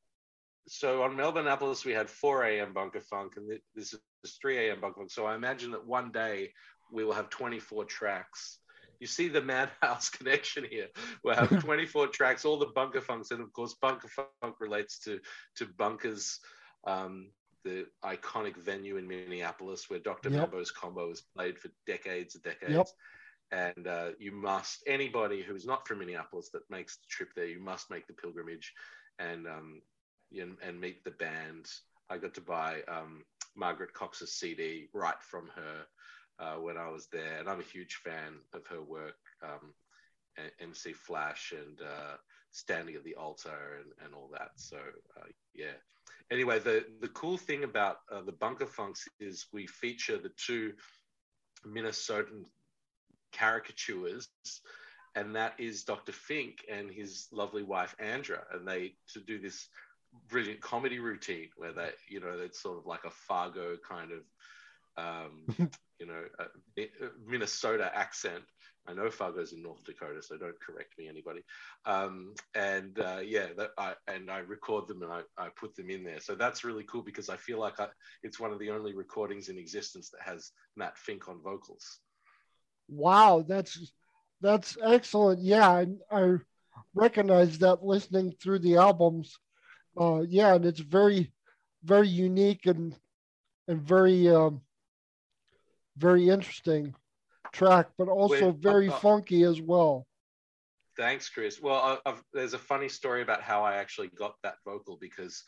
[0.67, 2.73] So on Melbourneapolis, we had 4 a.m.
[2.73, 4.81] Bunker Funk, and this is it's 3 a.m.
[4.81, 6.53] Bug So I imagine that one day
[6.93, 8.59] we will have 24 tracks.
[8.99, 10.89] You see the Madhouse connection here.
[11.25, 15.21] We'll have 24 tracks, all the bunker funks, and of course, bunker funk relates to
[15.57, 16.39] to bunkers,
[16.87, 17.31] um,
[17.65, 20.31] the iconic venue in Minneapolis where Dr.
[20.31, 20.41] Yep.
[20.41, 22.73] Mambo's combo was played for decades and decades.
[22.73, 22.87] Yep.
[23.53, 27.61] And uh, you must anybody who's not from Minneapolis that makes the trip there, you
[27.61, 28.73] must make the pilgrimage,
[29.19, 29.83] and um,
[30.39, 31.67] and, and meet the band.
[32.09, 33.25] I got to buy um,
[33.57, 35.87] Margaret Cox's CD right from her
[36.39, 39.17] uh, when I was there, and I'm a huge fan of her work.
[39.43, 39.75] Um,
[40.61, 42.17] MC Flash and uh,
[42.53, 44.51] Standing at the Altar and, and all that.
[44.57, 44.77] So
[45.17, 45.77] uh, yeah.
[46.31, 50.73] Anyway, the the cool thing about uh, the Bunker Funks is we feature the two
[51.67, 52.45] Minnesotan
[53.33, 54.29] caricatures,
[55.15, 56.13] and that is Dr.
[56.13, 59.69] Fink and his lovely wife Andra, and they to do this
[60.29, 64.23] brilliant comedy routine where they, you know, it's sort of like a Fargo kind of,
[64.97, 66.23] um, you know,
[67.27, 68.43] Minnesota accent.
[68.87, 71.43] I know Fargo's in North Dakota, so don't correct me, anybody.
[71.85, 75.91] Um, and uh, yeah, that I and I record them and I, I put them
[75.91, 76.21] in there.
[76.21, 77.89] So that's really cool because I feel like I,
[78.23, 82.01] it's one of the only recordings in existence that has Matt Fink on vocals.
[82.89, 83.93] Wow, that's
[84.41, 85.43] that's excellent.
[85.43, 86.39] Yeah, I, I
[86.95, 89.39] recognize that listening through the albums
[90.01, 91.31] uh, yeah, and it's very,
[91.85, 92.97] very unique and
[93.69, 94.63] and very, um,
[95.97, 96.95] very interesting
[97.53, 100.07] track, but also Wait, very uh, funky as well.
[100.97, 101.61] Thanks, Chris.
[101.63, 105.45] Well, I've, there's a funny story about how I actually got that vocal because,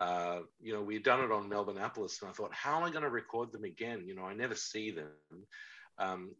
[0.00, 3.02] uh, you know, we'd done it on Melbourneapolis, and I thought, how am I going
[3.02, 4.04] to record them again?
[4.06, 5.10] You know, I never see them.
[5.98, 6.34] Um,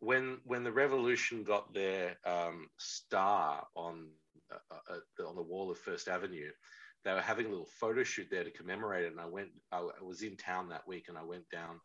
[0.00, 4.08] when when the Revolution got their um, star on
[4.52, 6.50] uh, uh on the wall of First Avenue,
[7.04, 9.12] they were having a little photo shoot there to commemorate it.
[9.12, 11.80] And I went, I, was in town that week and I went down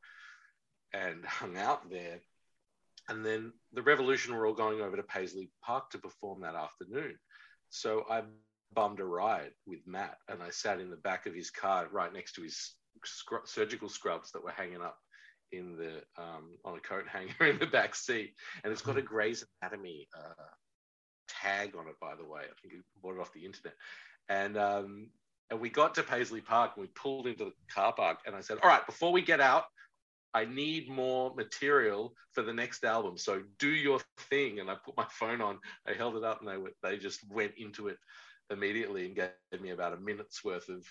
[0.93, 2.19] and hung out there.
[3.09, 7.15] And then the Revolution were all going over to Paisley Park to perform that afternoon.
[7.69, 8.23] So I
[8.73, 12.13] bummed a ride with Matt and I sat in the back of his car right
[12.13, 14.97] next to his scr- surgical scrubs that were hanging up
[15.51, 18.33] in the um, on a coat hanger in the back seat.
[18.63, 20.43] And it's got a Grey's Anatomy uh,
[21.27, 22.41] tag on it, by the way.
[22.41, 23.73] I think he bought it off the internet.
[24.29, 25.09] And um,
[25.49, 28.19] and we got to Paisley Park and we pulled into the car park.
[28.25, 29.65] And I said, All right, before we get out,
[30.33, 33.17] I need more material for the next album.
[33.17, 34.59] So do your thing.
[34.59, 37.53] And I put my phone on, I held it up, and they they just went
[37.57, 37.97] into it
[38.51, 40.85] immediately and gave me about a minute's worth of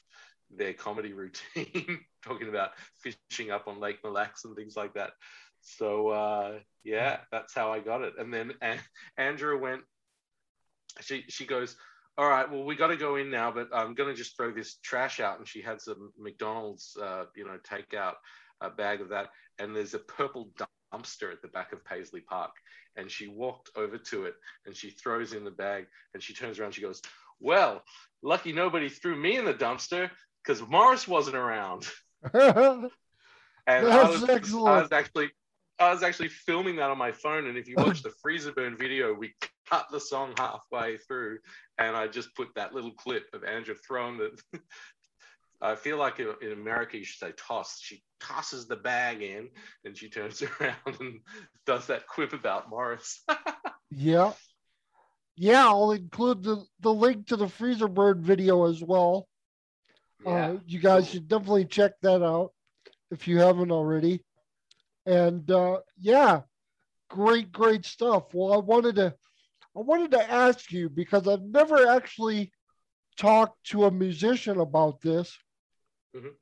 [0.51, 2.71] their comedy routine, talking about
[3.03, 5.13] fishing up on Lake Mille Lacs and things like that.
[5.61, 8.15] So uh, yeah, that's how I got it.
[8.19, 8.53] And then
[9.17, 9.83] Andrew went.
[11.01, 11.77] She she goes,
[12.19, 14.51] all right, well, we got to go in now, but I'm going to just throw
[14.51, 15.39] this trash out.
[15.39, 18.15] And she had some McDonald's, uh, you know, takeout
[18.61, 19.29] a bag of that.
[19.61, 20.51] And there's a purple
[20.93, 22.51] dumpster at the back of Paisley Park.
[22.97, 24.35] And she walked over to it
[24.67, 26.73] and she throws in the bag and she turns around.
[26.73, 27.01] She goes,
[27.39, 27.85] Well,
[28.21, 30.11] lucky nobody threw me in the dumpster
[30.43, 31.87] because Morris wasn't around.
[32.35, 32.91] and
[33.69, 35.31] I was, I was actually
[35.79, 38.77] I was actually filming that on my phone, and if you watch the freezer burn
[38.77, 39.33] video, we
[39.69, 41.39] cut the song halfway through,
[41.79, 44.31] and I just put that little clip of Andrew throwing the.
[45.61, 47.81] I feel like in America you should say toss.
[47.81, 49.49] She tosses the bag in,
[49.85, 51.21] and she turns around and
[51.67, 53.25] does that quip about Morris.
[53.91, 54.33] yeah,
[55.37, 55.67] yeah.
[55.67, 59.27] I'll include the the link to the freezer burn video as well.
[60.25, 60.31] Yeah.
[60.31, 62.53] Uh, you guys should definitely check that out
[63.11, 64.23] if you haven't already.
[65.07, 66.43] And uh, yeah,
[67.09, 68.35] great, great stuff.
[68.35, 69.15] Well, I wanted to,
[69.79, 72.51] I wanted to ask you because I've never actually
[73.17, 75.39] talked to a musician about this,
[76.17, 76.35] mm-hmm.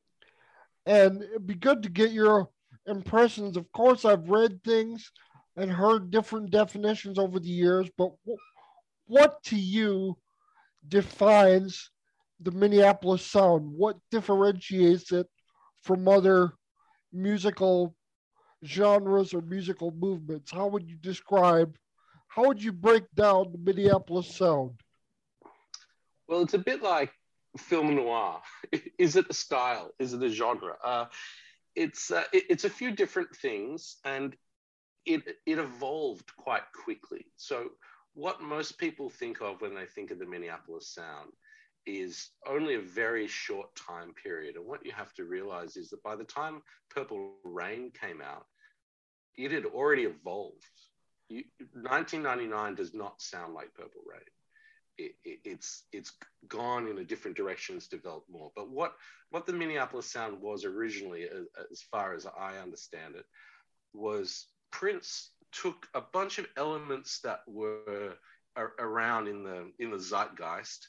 [0.86, 2.48] and it'd be good to get your
[2.86, 3.58] impressions.
[3.58, 5.12] Of course, I've read things
[5.54, 8.12] and heard different definitions over the years, but
[9.06, 10.16] what to you
[10.88, 11.90] defines
[12.40, 13.70] the Minneapolis sound?
[13.70, 15.26] What differentiates it
[15.82, 16.52] from other
[17.12, 17.94] musical
[18.64, 20.50] genres or musical movements?
[20.50, 21.76] How would you describe,
[22.36, 24.72] how would you break down the Minneapolis sound?
[26.28, 27.10] Well, it's a bit like
[27.56, 28.42] film noir.
[28.98, 29.92] Is it a style?
[29.98, 30.74] Is it a genre?
[30.84, 31.06] Uh,
[31.74, 34.36] it's uh, it, it's a few different things, and
[35.06, 37.24] it it evolved quite quickly.
[37.36, 37.70] So
[38.12, 41.32] what most people think of when they think of the Minneapolis sound
[41.86, 44.56] is only a very short time period.
[44.56, 48.44] And what you have to realize is that by the time Purple Rain came out,
[49.38, 50.64] it had already evolved.
[51.28, 54.20] You, 1999 does not sound like Purple Rain.
[54.98, 56.12] It, it, it's it's
[56.48, 57.76] gone in a different direction.
[57.76, 58.50] It's developed more.
[58.54, 58.94] But what
[59.30, 63.26] what the Minneapolis sound was originally, as, as far as I understand it,
[63.92, 68.16] was Prince took a bunch of elements that were
[68.78, 70.88] around in the in the zeitgeist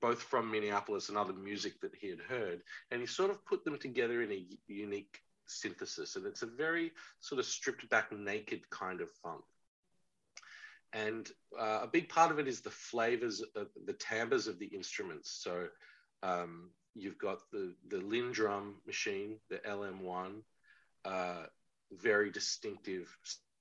[0.00, 3.64] both from Minneapolis and other music that he had heard, and he sort of put
[3.64, 6.16] them together in a unique synthesis.
[6.16, 9.42] And it's a very sort of stripped back, naked kind of funk.
[10.92, 14.66] And uh, a big part of it is the flavors, of, the timbres of the
[14.66, 15.30] instruments.
[15.42, 15.66] So
[16.22, 20.40] um, you've got the the Linn drum machine, the LM1,
[21.04, 21.44] uh,
[21.92, 23.14] very distinctive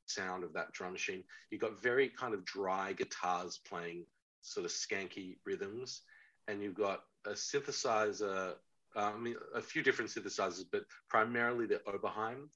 [0.08, 1.24] sound of that drum machine.
[1.50, 4.06] You've got very kind of dry guitars playing
[4.42, 6.02] sort of skanky rhythms,
[6.48, 8.54] and you've got a synthesizer,
[8.96, 12.48] uh, I mean, a few different synthesizers, but primarily the Oberheim,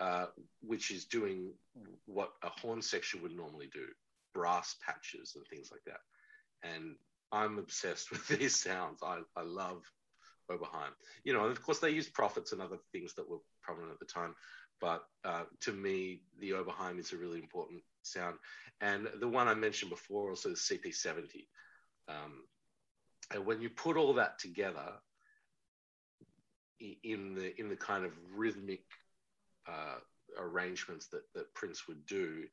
[0.00, 0.26] uh,
[0.60, 1.52] which is doing
[2.06, 3.86] what a horn section would normally do,
[4.34, 6.00] brass patches and things like that.
[6.62, 6.96] And
[7.30, 9.00] I'm obsessed with these sounds.
[9.02, 9.82] I, I love
[10.50, 10.92] Oberheim.
[11.24, 14.00] You know, and of course, they use Prophets and other things that were prominent at
[14.00, 14.34] the time.
[14.80, 18.36] But uh, to me, the Oberheim is a really important sound.
[18.80, 21.46] And the one I mentioned before, also the CP70.
[22.08, 22.44] Um,
[23.32, 24.92] and when you put all that together
[27.04, 28.82] in the in the kind of rhythmic
[29.68, 29.98] uh,
[30.36, 32.44] arrangements that, that Prince would do,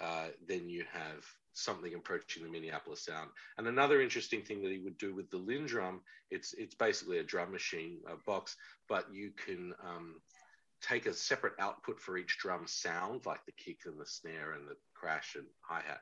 [0.00, 3.30] uh, then you have something approaching the Minneapolis sound.
[3.56, 7.24] And another interesting thing that he would do with the LinnDrum, it's it's basically a
[7.24, 8.56] drum machine a box,
[8.88, 10.20] but you can um,
[10.80, 14.68] take a separate output for each drum sound, like the kick and the snare and
[14.68, 16.00] the crash and hi hat.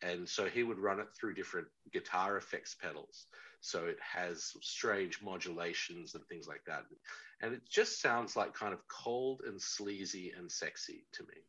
[0.00, 3.26] And so he would run it through different guitar effects pedals.
[3.60, 6.84] So it has strange modulations and things like that.
[7.42, 11.42] And it just sounds like kind of cold and sleazy and sexy to me.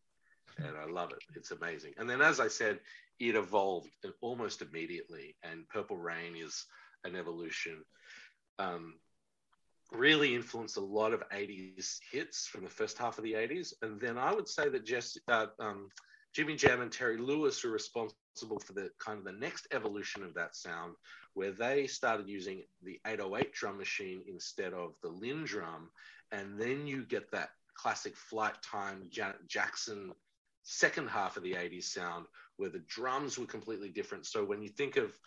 [0.58, 1.24] And I love it.
[1.36, 1.94] It's amazing.
[1.98, 2.80] And then, as I said,
[3.20, 3.90] it evolved
[4.22, 5.36] almost immediately.
[5.44, 6.66] And Purple Rain is
[7.04, 7.84] an evolution.
[8.58, 8.96] Um,
[9.92, 13.74] really influenced a lot of 80s hits from the first half of the 80s.
[13.82, 15.90] And then I would say that Jesse, uh, um,
[16.34, 20.34] Jimmy Jam and Terry Lewis were responsible for the kind of the next evolution of
[20.36, 20.96] that sound,
[21.34, 25.90] where they started using the 808 drum machine instead of the Linn drum.
[26.32, 30.12] And then you get that classic Flyte Tyme Janet Jackson
[30.70, 32.28] second half of the 80s sound
[32.58, 34.28] where the drums were completely different.
[34.28, 35.18] So when you think of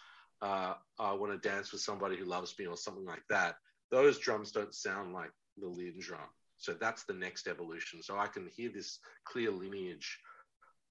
[0.41, 3.57] uh, I want to dance with somebody who loves me or something like that,
[3.91, 6.29] those drums don't sound like the Linn drum.
[6.59, 8.03] So that's the next evolution.
[8.03, 10.19] So I can hear this clear lineage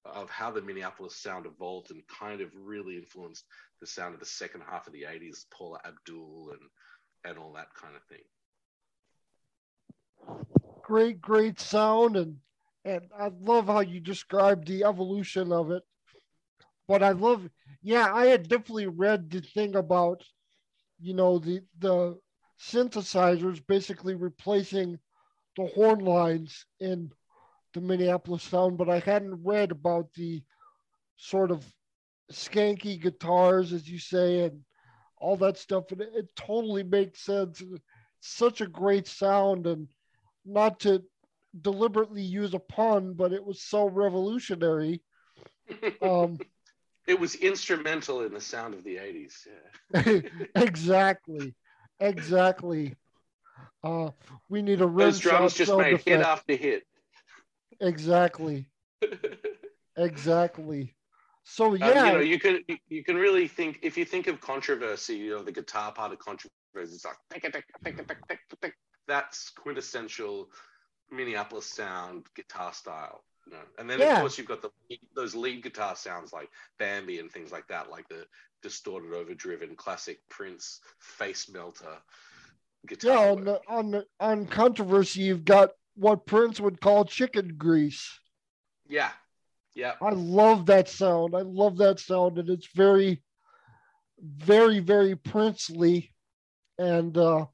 [0.04, 3.44] of how the Minneapolis sound evolved and kind of really influenced
[3.80, 6.60] the sound of the second half of the 80s, Paula Abdul and
[7.24, 8.24] and all that kind of thing.
[10.82, 12.38] Great, great sound and
[12.84, 15.82] and I love how you described the evolution of it.
[16.88, 17.48] But I love
[17.82, 20.22] yeah, I had definitely read the thing about,
[21.00, 22.18] you know, the the
[22.60, 24.98] synthesizers basically replacing
[25.56, 27.10] the horn lines in
[27.74, 30.42] the Minneapolis sound, but I hadn't read about the
[31.16, 31.64] sort of
[32.30, 34.60] skanky guitars, as you say, and
[35.16, 35.90] all that stuff.
[35.90, 37.62] And it, it totally makes sense.
[38.20, 39.88] Such a great sound, and
[40.44, 41.02] not to
[41.60, 45.02] deliberately use a pun, but it was so revolutionary.
[46.02, 46.38] Um,
[47.06, 49.46] it was instrumental in the sound of the 80s.
[49.94, 50.20] Yeah.
[50.54, 51.54] exactly.
[52.00, 52.96] Exactly.
[53.84, 54.10] Uh,
[54.48, 56.08] we need a Those drums just made effect.
[56.08, 56.84] hit after hit.
[57.80, 58.66] Exactly.
[59.96, 60.94] exactly.
[61.44, 64.40] So yeah, um, you know, you can you can really think if you think of
[64.40, 68.74] controversy, you know, the guitar part of controversy is like
[69.08, 70.48] that's quintessential
[71.12, 73.22] Minneapolis sound guitar style.
[73.46, 73.62] You know?
[73.78, 74.14] And then yeah.
[74.14, 74.70] of course you've got the
[75.14, 76.48] those lead guitar sounds like
[76.78, 78.26] Bambi and things like that, like the
[78.62, 81.96] distorted, overdriven classic Prince face melter
[82.86, 83.10] guitar.
[83.10, 88.18] Yeah, on the, on the, on controversy, you've got what Prince would call chicken grease.
[88.88, 89.10] Yeah,
[89.74, 89.94] yeah.
[90.00, 91.34] I love that sound.
[91.34, 93.22] I love that sound, and it's very,
[94.20, 96.12] very, very princely,
[96.78, 97.46] and uh,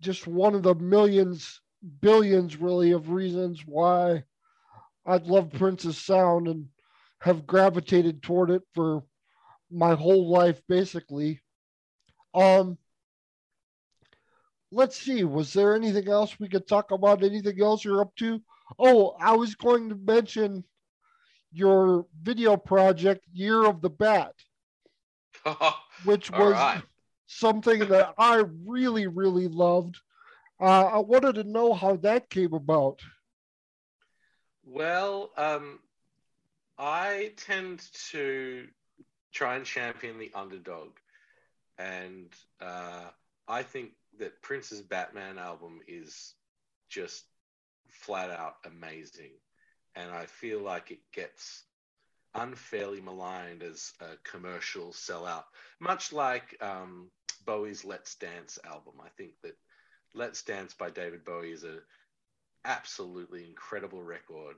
[0.00, 1.60] just one of the millions,
[2.00, 4.24] billions, really, of reasons why
[5.06, 6.68] I'd love Prince's sound and
[7.20, 9.02] have gravitated toward it for
[9.70, 11.40] my whole life, basically.
[12.34, 12.78] Um,
[14.70, 15.24] let's see.
[15.24, 17.22] Was there anything else we could talk about?
[17.22, 18.40] Anything else you're up to?
[18.78, 20.64] Oh, I was going to mention
[21.52, 24.34] your video project, Year of the Bat,
[26.04, 26.82] which was right.
[27.26, 29.98] something that I really, really loved.
[30.60, 33.00] Uh, I wanted to know how that came about.
[34.64, 35.80] Well, um,
[36.78, 38.66] I tend to
[39.32, 40.90] try and champion the underdog,
[41.78, 43.10] and uh,
[43.48, 46.34] I think that Prince's Batman album is
[46.88, 47.24] just
[47.88, 49.32] flat out amazing,
[49.96, 51.64] and I feel like it gets
[52.34, 55.44] unfairly maligned as a commercial sellout,
[55.80, 57.10] much like um,
[57.44, 58.94] Bowie's Let's Dance album.
[59.04, 59.56] I think that
[60.14, 61.78] Let's Dance by David Bowie is a
[62.64, 64.56] absolutely incredible record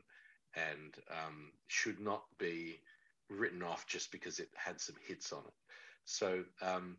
[0.54, 2.78] and um, should not be
[3.28, 5.54] written off just because it had some hits on it.
[6.04, 6.96] So um,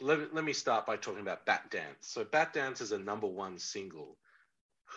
[0.00, 1.96] let, let me start by talking about Bat Dance.
[2.00, 4.16] So Bat Dance is a number one single.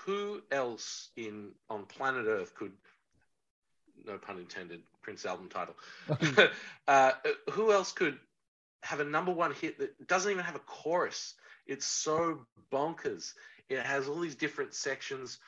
[0.05, 2.73] Who else in on planet Earth could,
[4.05, 5.75] no pun intended, Prince album title,
[6.87, 7.11] uh,
[7.51, 8.17] who else could
[8.83, 11.35] have a number one hit that doesn't even have a chorus?
[11.67, 13.34] It's so bonkers.
[13.69, 15.39] It has all these different sections.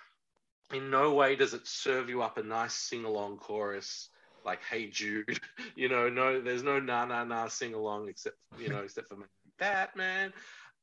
[0.73, 4.09] In no way does it serve you up a nice sing along chorus
[4.45, 5.39] like "Hey Jude."
[5.75, 9.17] you know, no, there's no na na na sing along except you know except for
[9.59, 10.33] Batman.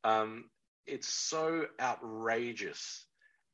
[0.05, 0.51] Um,
[0.87, 3.05] it's so outrageous.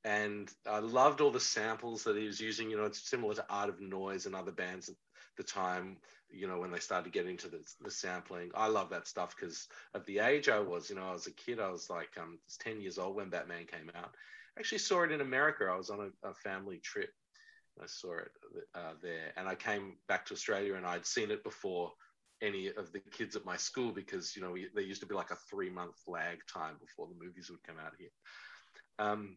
[0.04, 2.70] And I loved all the samples that he was using.
[2.70, 4.90] You know, it's similar to Art of Noise and other bands
[5.36, 5.96] the time,
[6.30, 8.50] you know, when they started getting to the, the sampling.
[8.54, 10.90] I love that stuff because of the age I was.
[10.90, 11.60] You know, I was a kid.
[11.60, 14.14] I was like um, 10 years old when Batman came out.
[14.56, 15.64] I actually saw it in America.
[15.70, 17.10] I was on a, a family trip.
[17.82, 18.30] I saw it
[18.74, 19.32] uh, there.
[19.36, 21.92] And I came back to Australia and I'd seen it before
[22.42, 25.14] any of the kids at my school because you know we, there used to be
[25.14, 28.10] like a three month lag time before the movies would come out here.
[28.98, 29.36] Um,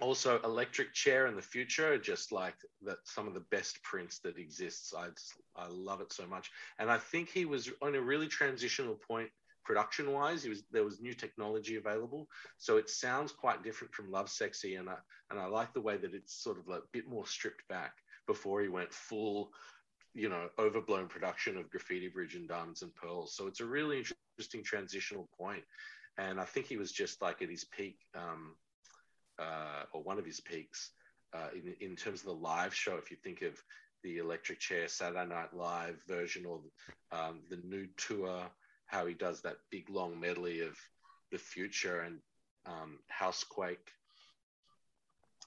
[0.00, 4.38] also, Electric Chair in the future, just like that, some of the best Prince that
[4.38, 4.92] exists.
[4.94, 5.08] I
[5.56, 9.30] I love it so much, and I think he was on a really transitional point
[9.64, 10.42] production wise.
[10.42, 12.28] He was there was new technology available,
[12.58, 14.96] so it sounds quite different from Lovesexy, and I
[15.30, 17.94] and I like the way that it's sort of a bit more stripped back
[18.26, 19.50] before he went full
[20.14, 23.98] you know overblown production of graffiti bridge and diamonds and pearls so it's a really
[24.38, 25.62] interesting transitional point
[26.18, 28.54] and I think he was just like at his peak, um,
[29.38, 30.90] uh, or one of his peaks,
[31.34, 32.96] uh, in in terms of the live show.
[32.96, 33.60] If you think of
[34.02, 36.60] the Electric Chair Saturday Night Live version or
[37.12, 38.44] um, the Nude tour,
[38.86, 40.76] how he does that big long medley of
[41.32, 42.18] the future and
[42.66, 43.90] um, Housequake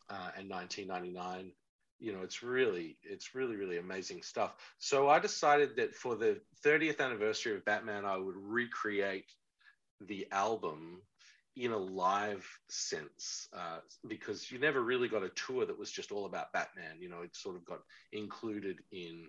[0.09, 1.51] uh, and 1999
[1.99, 6.39] you know it's really it's really really amazing stuff so i decided that for the
[6.65, 9.29] 30th anniversary of batman i would recreate
[10.07, 11.01] the album
[11.59, 16.11] in a live sense uh, because you never really got a tour that was just
[16.11, 17.79] all about batman you know it sort of got
[18.13, 19.27] included in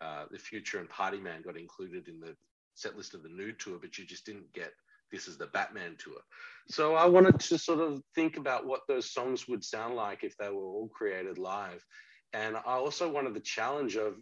[0.00, 2.36] uh, the future and party man got included in the
[2.74, 4.72] set list of the Nude tour but you just didn't get
[5.10, 6.20] this is the batman tour.
[6.68, 10.36] So i wanted to sort of think about what those songs would sound like if
[10.36, 11.84] they were all created live.
[12.32, 14.14] And I also wanted the challenge of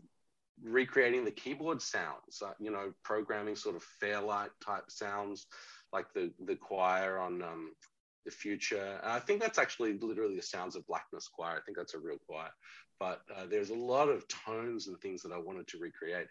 [0.63, 5.47] recreating the keyboard sounds, uh, you know, programming sort of Fairlight type sounds
[5.93, 7.73] like the, the choir on um,
[8.25, 9.01] the future.
[9.03, 11.57] And I think that's actually literally the sounds of blackness choir.
[11.57, 12.51] I think that's a real choir.
[13.01, 16.27] But uh, there's a lot of tones and things that I wanted to recreate.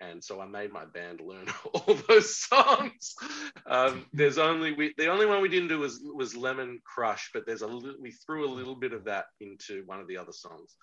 [0.00, 3.14] And so I made my band learn all those songs.
[3.66, 7.46] Um, there's only we, the only one we didn't do was was Lemon Crush, but
[7.46, 7.68] there's a
[8.00, 10.74] we threw a little bit of that into one of the other songs.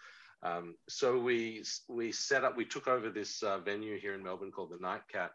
[0.42, 4.52] Um, so we we set up, we took over this uh, venue here in Melbourne
[4.52, 5.30] called the Night Nightcat,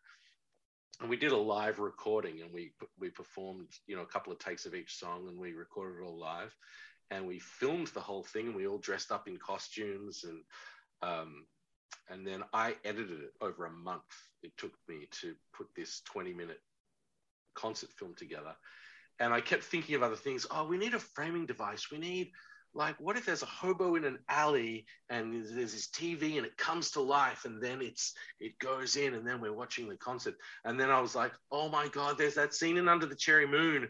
[1.00, 4.38] and we did a live recording, and we we performed, you know, a couple of
[4.38, 6.54] takes of each song, and we recorded it all live,
[7.10, 10.42] and we filmed the whole thing, and we all dressed up in costumes, and
[11.02, 11.46] um,
[12.08, 14.02] and then I edited it over a month.
[14.42, 16.60] It took me to put this 20 minute
[17.54, 18.54] concert film together.
[19.20, 20.46] And I kept thinking of other things.
[20.50, 21.90] Oh, we need a framing device.
[21.90, 22.32] We need
[22.74, 26.56] like what if there's a hobo in an alley and there's this tv and it
[26.56, 30.34] comes to life and then it's it goes in and then we're watching the concert.
[30.64, 33.46] And then i was like oh my god there's that scene in under the cherry
[33.46, 33.88] moon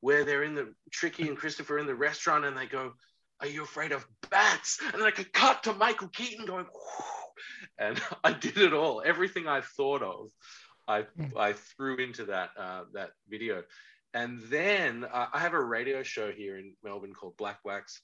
[0.00, 2.92] where they're in the tricky and christopher in the restaurant and they go
[3.42, 4.78] are you afraid of bats?
[4.82, 7.32] And then i could cut to michael keaton going Whoa.
[7.78, 9.02] and i did it all.
[9.04, 10.28] Everything i thought of
[10.86, 11.36] i hmm.
[11.36, 13.62] i threw into that uh, that video.
[14.12, 18.02] And then uh, I have a radio show here in Melbourne called Black Wax,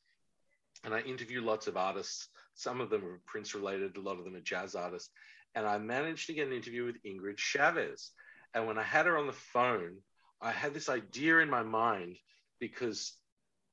[0.87, 2.29] and I interview lots of artists.
[2.55, 5.11] Some of them are Prince related, a lot of them are jazz artists.
[5.55, 8.13] And I managed to get an interview with Ingrid Chavez.
[8.55, 9.97] And when I had her on the phone,
[10.41, 12.17] I had this idea in my mind
[12.61, 13.13] because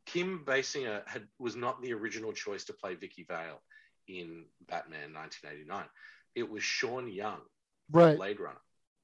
[0.06, 3.62] Kim Basinger had was not the original choice to play Vicki Vale
[4.08, 5.86] in Batman 1989.
[6.36, 7.40] It was Sean Young,
[7.92, 8.18] right.
[8.18, 8.58] Blade Runner.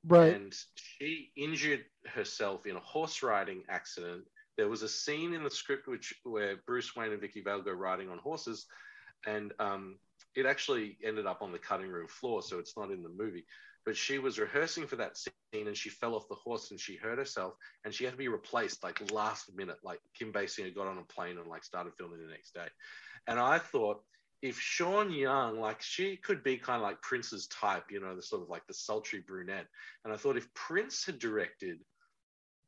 [0.06, 0.34] Right.
[0.34, 4.24] And she injured herself in a horse riding accident
[4.60, 7.72] there was a scene in the script which where Bruce Wayne and Vicki Vale go
[7.72, 8.66] riding on horses,
[9.26, 9.98] and um,
[10.36, 13.46] it actually ended up on the cutting room floor, so it's not in the movie.
[13.86, 16.98] But she was rehearsing for that scene and she fell off the horse and she
[16.98, 17.54] hurt herself
[17.86, 19.78] and she had to be replaced like last minute.
[19.82, 22.68] Like Kim Basinger got on a plane and like started filming the next day.
[23.28, 24.04] And I thought
[24.42, 28.22] if Sean Young, like she could be kind of like Prince's type, you know, the
[28.22, 29.68] sort of like the sultry brunette.
[30.04, 31.80] And I thought if Prince had directed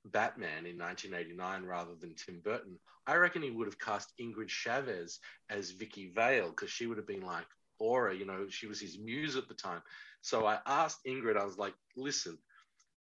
[0.06, 2.78] Batman in 1989 rather than Tim Burton,
[3.08, 7.08] I reckon he would have cast Ingrid Chavez as Vicki Vale because she would have
[7.08, 7.45] been like
[7.80, 9.82] Aura, you know, she was his muse at the time.
[10.22, 12.38] So I asked Ingrid, I was like, listen,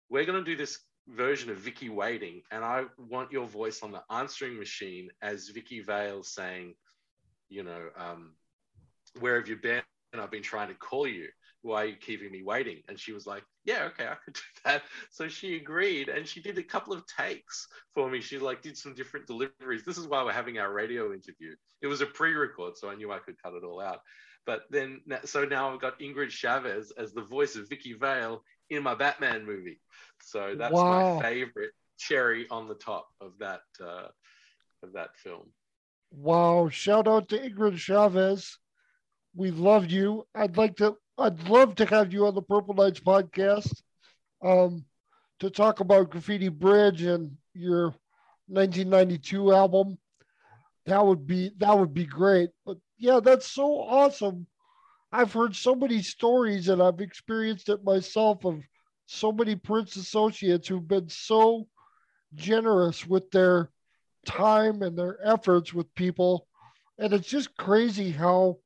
[0.08, 0.78] we're going to do this
[1.08, 5.80] version of Vicki waiting, and I want your voice on the answering machine as Vicki
[5.80, 6.74] Vale saying,
[7.48, 8.34] you know, um,
[9.18, 9.82] where have you been?
[10.12, 11.28] And I've been trying to call you
[11.62, 12.82] why are you keeping me waiting?
[12.88, 14.82] And she was like, yeah, okay, I could do that.
[15.10, 18.20] So she agreed and she did a couple of takes for me.
[18.20, 19.84] She like did some different deliveries.
[19.84, 21.54] This is why we're having our radio interview.
[21.82, 24.00] It was a pre-record, so I knew I could cut it all out.
[24.46, 28.82] But then, so now I've got Ingrid Chavez as the voice of Vicki Vale in
[28.82, 29.80] my Batman movie.
[30.22, 31.16] So that's wow.
[31.16, 34.08] my favorite cherry on the top of that uh,
[34.82, 35.50] of that film.
[36.10, 36.68] Wow!
[36.70, 38.58] Shout out to Ingrid Chavez.
[39.34, 40.26] We love you.
[40.34, 43.82] I'd like to I'd love to have you on the Purple Nights podcast
[44.42, 44.84] um,
[45.40, 47.94] to talk about Graffiti Bridge and your
[48.46, 49.98] 1992 album.
[50.86, 52.50] That would be that would be great.
[52.64, 54.46] But yeah, that's so awesome.
[55.10, 58.62] I've heard so many stories and I've experienced it myself of
[59.06, 61.66] so many Prince associates who've been so
[62.34, 63.70] generous with their
[64.26, 66.46] time and their efforts with people.
[66.98, 68.58] And it's just crazy how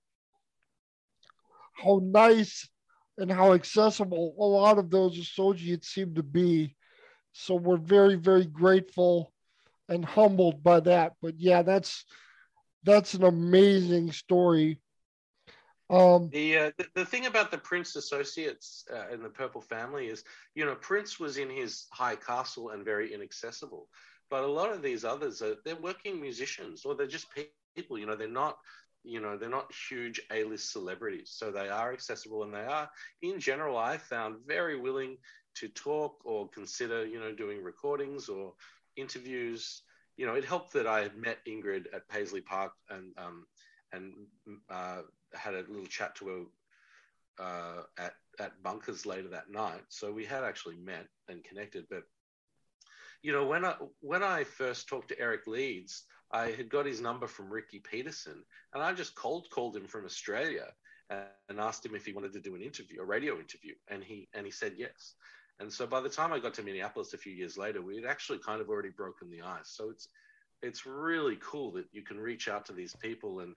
[1.73, 2.69] how nice
[3.19, 6.77] and how accessible a lot of those associates seem to be.
[7.33, 9.33] So we're very, very grateful
[9.89, 11.15] and humbled by that.
[11.21, 12.05] But yeah, that's
[12.85, 14.81] that's an amazing story.
[15.91, 20.07] Um, the, uh, the the thing about the Prince associates uh, in the Purple family
[20.07, 23.89] is, you know, Prince was in his high castle and very inaccessible,
[24.31, 27.27] but a lot of these others are they're working musicians or they're just
[27.77, 27.99] people.
[27.99, 28.59] You know, they're not,
[29.05, 32.89] you know, they're not huge A-list celebrities, so they are accessible and they are,
[33.23, 35.19] in general, I found very willing
[35.57, 38.55] to talk or consider, you know, doing recordings or
[38.97, 39.83] interviews.
[40.17, 43.47] You know, it helped that I had met Ingrid at Paisley Park and um,
[43.93, 44.13] and
[44.71, 45.03] uh,
[45.35, 49.83] had a little chat to her uh, at at Bunkers later that night.
[49.89, 51.87] So we had actually met and connected.
[51.91, 52.05] But
[53.23, 57.01] you know, when I when I first talked to Eric Leeds, I had got his
[57.01, 60.73] number from Ricky Peterson, and I just cold called him from Australia
[61.11, 64.29] and asked him if he wanted to do an interview, a radio interview, and he
[64.35, 65.15] and he said yes.
[65.61, 68.07] And so by the time I got to Minneapolis a few years later, we had
[68.07, 69.69] actually kind of already broken the ice.
[69.69, 70.09] So it's
[70.63, 73.55] it's really cool that you can reach out to these people and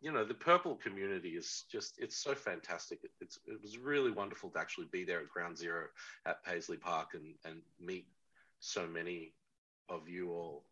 [0.00, 4.10] you know the purple community is just it's so fantastic it, it's it was really
[4.10, 5.84] wonderful to actually be there at ground zero
[6.24, 8.06] at paisley park and and meet
[8.60, 9.34] so many
[9.90, 10.64] of you all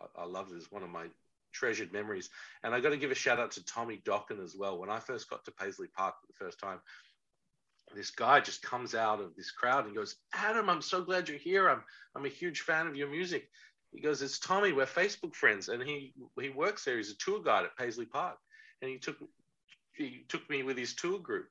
[0.00, 0.56] i, I love it.
[0.56, 1.06] It's one of my
[1.52, 2.30] treasured memories.
[2.62, 4.78] And i got to give a shout out to tommy dokken as well.
[4.78, 6.80] When i first got to paisley park for the first time
[7.94, 11.38] this guy just comes out of this crowd and goes adam i'm so glad you're
[11.38, 11.68] here.
[11.68, 11.82] I'm
[12.16, 13.48] i'm a huge fan of your music.
[13.92, 14.72] He goes it's tommy.
[14.72, 15.68] We're facebook friends.
[15.68, 16.96] And he he works there.
[16.96, 18.38] He's a tour guide at paisley park.
[18.82, 19.16] And he took
[19.94, 21.48] he took me with his tour group,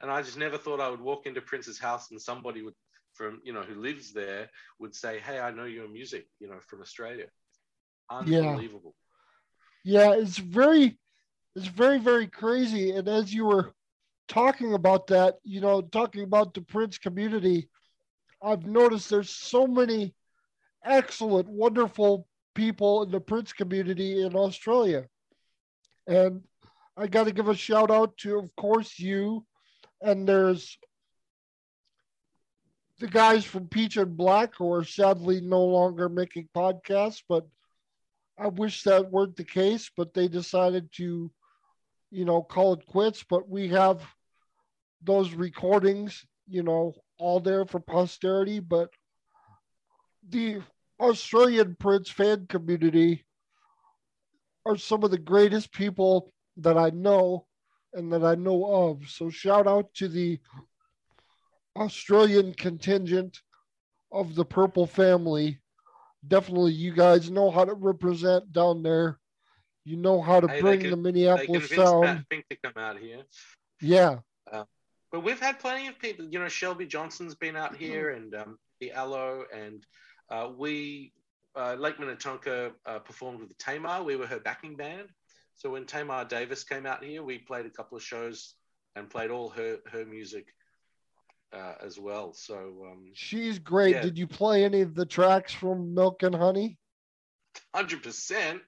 [0.00, 2.74] and I just never thought I would walk into Prince's house and somebody would
[3.14, 6.60] from you know who lives there would say, "Hey, I know your music, you know,
[6.60, 7.26] from Australia."
[8.10, 8.94] Unbelievable.
[9.84, 10.98] Yeah, yeah it's very,
[11.54, 12.92] it's very very crazy.
[12.92, 13.72] And as you were
[14.28, 17.68] talking about that, you know, talking about the Prince community,
[18.42, 20.14] I've noticed there's so many
[20.84, 25.06] excellent, wonderful people in the Prince community in Australia.
[26.06, 26.42] And
[26.96, 29.44] I got to give a shout out to, of course, you.
[30.00, 30.78] And there's
[32.98, 37.46] the guys from Peach and Black who are sadly no longer making podcasts, but
[38.38, 41.30] I wish that weren't the case, but they decided to,
[42.10, 43.24] you know, call it quits.
[43.28, 44.02] But we have
[45.02, 48.60] those recordings, you know, all there for posterity.
[48.60, 48.90] But
[50.28, 50.62] the
[51.00, 53.24] Australian Prince fan community
[54.66, 57.46] are some of the greatest people that I know
[57.94, 59.08] and that I know of.
[59.08, 60.40] So shout out to the
[61.76, 63.40] Australian contingent
[64.10, 65.60] of the Purple family.
[66.26, 69.18] Definitely, you guys know how to represent down there.
[69.84, 72.24] You know how to hey, bring can, the Minneapolis sound.
[72.30, 73.22] To come out here.
[73.80, 74.18] Yeah.
[74.50, 74.64] Uh,
[75.12, 76.26] but we've had plenty of people.
[76.26, 79.86] You know, Shelby Johnson's been out here, and um, the Aloe, and
[80.28, 81.12] uh, we
[81.54, 84.02] uh, Lake Minnetonka uh, performed with Tamar.
[84.02, 85.08] We were her backing band.
[85.54, 88.54] So when Tamar Davis came out here, we played a couple of shows
[88.94, 90.48] and played all her her music
[91.56, 92.32] uh, as well.
[92.32, 93.94] So um, she's great.
[93.94, 94.02] Yeah.
[94.02, 96.78] Did you play any of the tracks from Milk and Honey?
[97.74, 98.60] Hundred percent.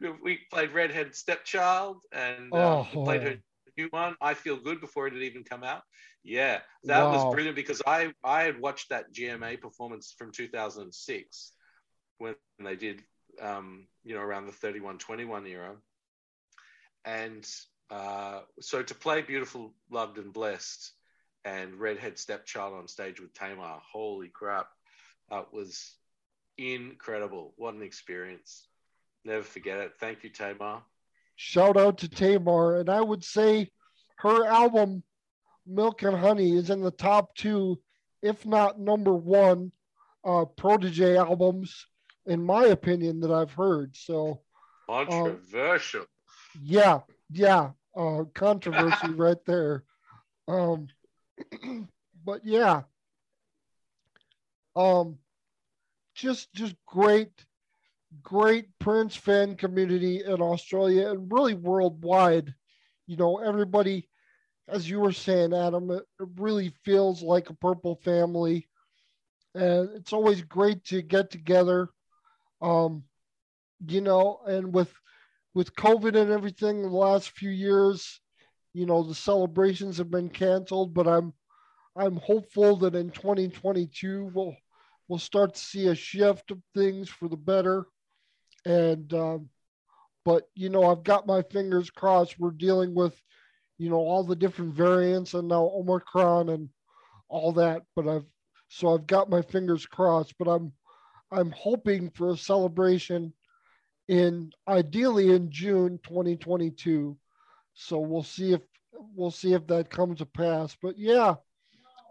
[0.00, 3.04] We played Redhead Stepchild and uh, oh.
[3.04, 3.36] played her
[3.76, 4.16] new one.
[4.20, 5.82] I feel good before it had even come out.
[6.24, 7.12] Yeah, that wow.
[7.26, 11.52] was brilliant because I I had watched that GMA performance from 2006
[12.18, 13.02] when they did
[13.40, 15.76] um, you know around the 3121 era
[17.04, 17.48] and
[17.90, 20.92] uh, so to play Beautiful, Loved, and Blessed
[21.44, 24.68] and Redhead Stepchild on stage with Tamar, holy crap,
[25.30, 25.94] that was
[26.58, 27.54] incredible.
[27.56, 28.66] What an experience.
[29.24, 29.92] Never forget it.
[29.98, 30.82] Thank you, Tamar.
[31.36, 32.76] Shout out to Tamar.
[32.76, 33.70] And I would say
[34.18, 35.02] her album,
[35.66, 37.80] Milk and Honey, is in the top two,
[38.20, 39.72] if not number one,
[40.24, 41.86] uh, Protege albums,
[42.26, 43.96] in my opinion, that I've heard.
[43.96, 44.42] So
[44.86, 46.04] controversial.
[46.62, 49.84] Yeah, yeah, uh, controversy right there.
[50.46, 50.88] Um,
[52.24, 52.82] but yeah,
[54.76, 55.18] um,
[56.14, 57.30] just just great,
[58.22, 62.54] great Prince fan community in Australia and really worldwide.
[63.06, 64.08] You know, everybody,
[64.68, 68.68] as you were saying, Adam, it, it really feels like a purple family,
[69.54, 71.88] and it's always great to get together.
[72.60, 73.04] Um,
[73.86, 74.92] you know, and with
[75.54, 78.20] with COVID and everything the last few years,
[78.72, 81.34] you know, the celebrations have been canceled, but I'm
[81.96, 84.56] I'm hopeful that in 2022 we'll
[85.08, 87.86] we'll start to see a shift of things for the better.
[88.64, 89.48] And um,
[90.24, 92.38] but you know, I've got my fingers crossed.
[92.38, 93.20] We're dealing with,
[93.78, 96.68] you know, all the different variants and now Omicron and
[97.28, 97.82] all that.
[97.94, 98.26] But I've
[98.68, 100.34] so I've got my fingers crossed.
[100.38, 100.72] But I'm
[101.30, 103.32] I'm hoping for a celebration
[104.08, 107.16] in ideally in June 2022.
[107.74, 108.62] So we'll see if
[109.14, 110.76] we'll see if that comes to pass.
[110.80, 111.34] But yeah,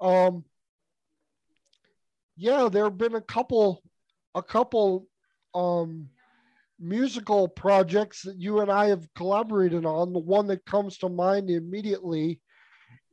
[0.02, 0.44] um,
[2.36, 3.84] yeah, there have been a couple,
[4.36, 5.08] a couple,
[5.54, 6.10] um,
[6.80, 10.14] musical projects that you and I have collaborated on.
[10.14, 12.40] The one that comes to mind immediately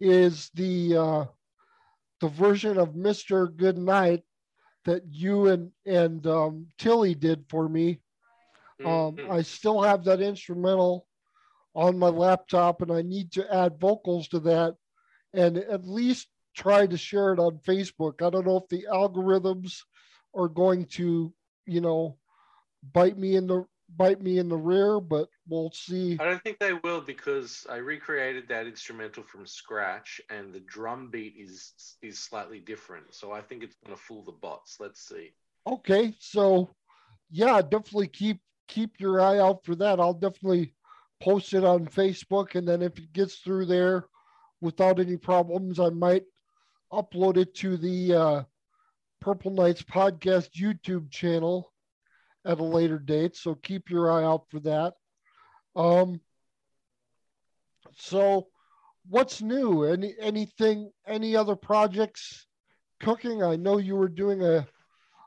[0.00, 1.24] is the uh,
[2.20, 3.54] the version of Mr.
[3.54, 4.22] Goodnight
[4.84, 8.00] that you and and um, Tilly did for me.
[8.84, 9.30] Um, Mhm.
[9.30, 11.06] I still have that instrumental
[11.74, 14.76] on my laptop, and I need to add vocals to that,
[15.34, 16.28] and at least
[16.58, 18.20] try to share it on Facebook.
[18.20, 19.82] I don't know if the algorithms
[20.34, 21.32] are going to,
[21.66, 22.18] you know,
[22.92, 23.64] bite me in the
[23.96, 26.18] bite me in the rear, but we'll see.
[26.20, 31.10] I don't think they will because I recreated that instrumental from scratch, and the drum
[31.10, 33.14] beat is is slightly different.
[33.14, 34.76] So I think it's going to fool the bots.
[34.80, 35.32] Let's see.
[35.66, 36.70] Okay, so
[37.30, 40.00] yeah, definitely keep keep your eye out for that.
[40.00, 40.74] I'll definitely
[41.20, 44.06] post it on Facebook, and then if it gets through there
[44.60, 46.24] without any problems, I might
[46.92, 48.42] upload it to the uh,
[49.20, 51.72] Purple Knights podcast YouTube channel
[52.44, 53.36] at a later date.
[53.36, 54.94] So keep your eye out for that.
[55.76, 56.20] Um,
[57.96, 58.48] so
[59.08, 59.84] what's new?
[59.84, 60.90] Any anything?
[61.06, 62.46] Any other projects
[63.00, 63.42] cooking?
[63.42, 64.66] I know you were doing a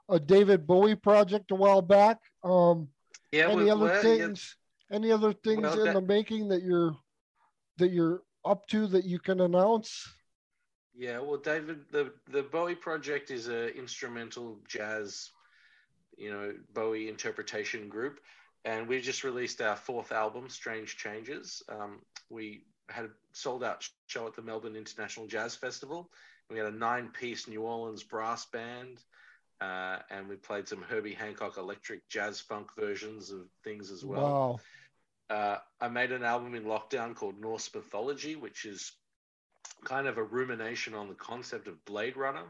[0.10, 2.18] a David Bowie project a while back.
[2.44, 2.90] Um,
[3.32, 3.50] Yeah.
[3.50, 4.58] any well, other well, yeah, things?
[4.92, 6.96] Any other things Well, in that- the making that you're
[7.78, 10.08] that you're up to that you can announce?
[10.96, 15.30] Yeah, well, David, the the Bowie project is a instrumental jazz,
[16.18, 18.20] you know, Bowie interpretation group,
[18.66, 21.64] and we just released our fourth album, Strange Changes.
[21.70, 26.10] Um, we had a sold out show at the Melbourne International Jazz Festival.
[26.50, 29.02] We had a nine piece New Orleans brass band,
[29.62, 34.22] uh, and we played some Herbie Hancock electric jazz funk versions of things as well.
[34.22, 34.60] wow.
[35.30, 38.92] Uh, I made an album in lockdown called Norse Mythology, which is
[39.84, 42.46] kind of a rumination on the concept of Blade Runner.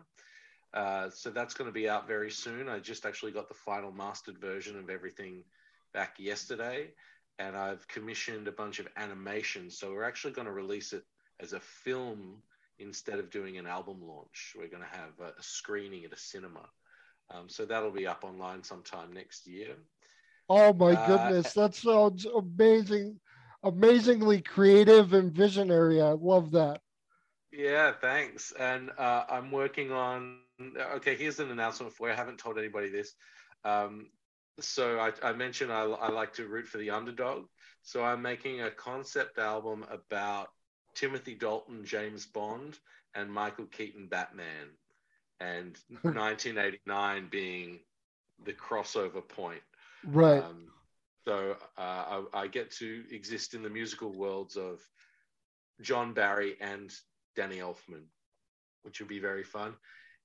[0.74, 2.70] Uh, so that's going to be out very soon.
[2.70, 5.43] I just actually got the final mastered version of everything
[5.93, 6.93] back yesterday,
[7.39, 9.78] and I've commissioned a bunch of animations.
[9.78, 11.03] So we're actually going to release it
[11.41, 12.41] as a film
[12.80, 14.53] instead of doing an album launch.
[14.57, 16.70] We're going to have a, screening at a cinema.
[17.30, 19.76] Um, so that'll be up online sometime next year.
[20.49, 23.20] Oh my Uh, goodness, that sounds amazing,
[23.64, 26.01] amazingly creative and visionary.
[26.01, 26.82] I love that.
[27.51, 28.53] Yeah, thanks.
[28.57, 30.37] And uh, I'm working on.
[30.95, 32.13] Okay, here's an announcement for you.
[32.13, 33.13] I haven't told anybody this.
[33.65, 34.07] Um,
[34.59, 37.45] so I, I mentioned I, I like to root for the underdog.
[37.81, 40.49] So I'm making a concept album about
[40.93, 42.77] Timothy Dalton, James Bond,
[43.15, 44.69] and Michael Keaton, Batman,
[45.39, 47.79] and 1989 being
[48.45, 49.61] the crossover point.
[50.05, 50.43] Right.
[50.43, 50.67] Um,
[51.27, 54.79] so uh, I, I get to exist in the musical worlds of
[55.81, 56.91] John Barry and
[57.36, 58.05] Danny Elfman,
[58.84, 59.73] which will be very fun.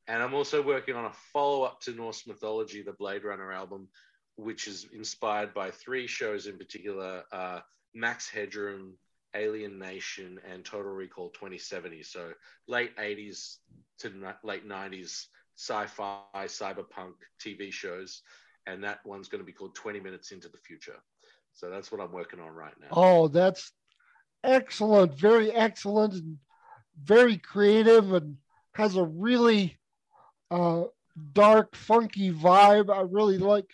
[0.09, 3.89] And I'm also working on a follow up to Norse mythology, the Blade Runner album,
[4.37, 7.61] which is inspired by three shows in particular uh,
[7.95, 8.95] Max Headroom,
[9.35, 12.03] Alien Nation, and Total Recall 2070.
[12.03, 12.33] So
[12.69, 13.57] late 80s
[14.01, 14.13] to
[14.45, 15.27] late 90s
[15.57, 18.23] sci fi, cyberpunk TV shows.
[18.67, 20.97] And that one's going to be called 20 Minutes into the Future.
[21.55, 22.89] So that's what I'm working on right now.
[22.91, 23.73] Oh, that's
[24.45, 25.15] excellent.
[25.15, 26.39] Very excellent
[27.03, 28.37] very creative and
[28.75, 29.79] has a really
[30.51, 30.85] uh,
[31.33, 32.95] dark, funky vibe.
[32.95, 33.71] I really like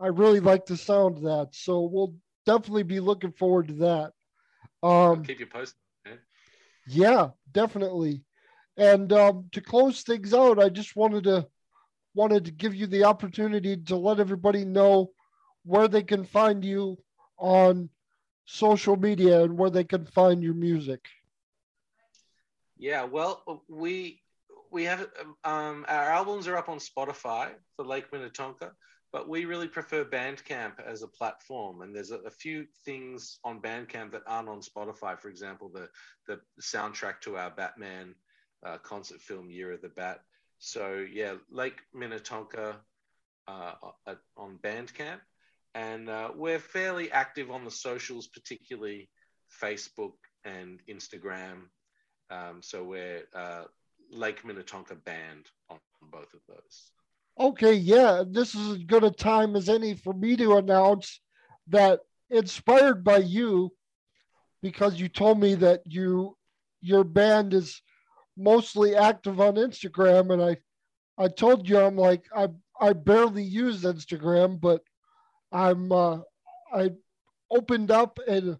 [0.00, 1.48] I really like the sound of that.
[1.52, 2.14] So we'll
[2.44, 4.12] definitely be looking forward to that.
[5.08, 5.76] I'll Um, keep you posted.
[6.04, 6.18] man.
[6.86, 8.24] yeah, definitely.
[8.76, 11.48] And um, to close things out, I just wanted to
[12.14, 15.12] wanted to give you the opportunity to let everybody know
[15.64, 16.98] where they can find you
[17.38, 17.88] on
[18.44, 21.08] social media and where they can find your music.
[22.82, 24.20] Yeah, well, we
[24.72, 25.06] we have
[25.44, 28.72] um, our albums are up on Spotify for Lake Minnetonka,
[29.12, 31.82] but we really prefer Bandcamp as a platform.
[31.82, 35.16] And there's a, a few things on Bandcamp that aren't on Spotify.
[35.16, 35.88] For example, the
[36.26, 38.16] the soundtrack to our Batman
[38.66, 40.18] uh, concert film Year of the Bat.
[40.58, 42.80] So yeah, Lake Minnetonka
[43.46, 43.74] uh,
[44.36, 45.20] on Bandcamp,
[45.76, 49.08] and uh, we're fairly active on the socials, particularly
[49.62, 50.14] Facebook
[50.44, 51.68] and Instagram.
[52.30, 53.64] Um, so we're uh,
[54.10, 55.78] Lake Minnetonka Band on
[56.10, 56.90] both of those.
[57.38, 61.20] Okay, yeah, this is as good a time as any for me to announce
[61.68, 62.00] that
[62.30, 63.72] inspired by you,
[64.62, 66.36] because you told me that you
[66.80, 67.80] your band is
[68.36, 70.56] mostly active on Instagram, and I
[71.22, 72.48] I told you I'm like I
[72.80, 74.82] I barely use Instagram, but
[75.52, 76.18] I'm uh,
[76.74, 76.90] I
[77.50, 78.58] opened up a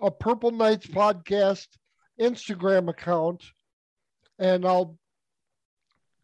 [0.00, 1.68] a Purple Knights podcast
[2.20, 3.42] Instagram account,
[4.38, 4.98] and I'll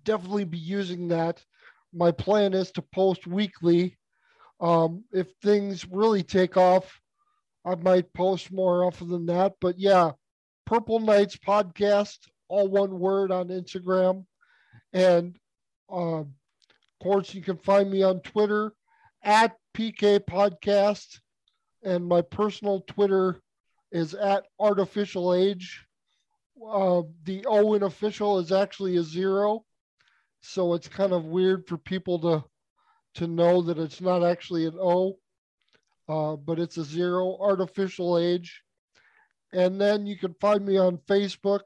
[0.04, 1.44] definitely be using that.
[1.92, 3.96] My plan is to post weekly.
[4.60, 7.00] Um, if things really take off,
[7.64, 9.54] I might post more often than that.
[9.60, 10.12] But yeah,
[10.66, 12.18] Purple Nights podcast,
[12.48, 14.24] all one word on Instagram.
[14.92, 15.36] And
[15.90, 16.28] uh, of
[17.02, 18.72] course, you can find me on Twitter
[19.22, 21.20] at PK Podcast.
[21.84, 23.40] And my personal Twitter
[23.92, 25.86] is at Artificial Age.
[26.66, 29.64] Uh, the O in official is actually a zero.
[30.40, 32.44] So it's kind of weird for people to
[33.14, 35.18] to know that it's not actually an O,
[36.08, 38.62] uh, but it's a zero, artificial age.
[39.52, 41.60] And then you can find me on Facebook,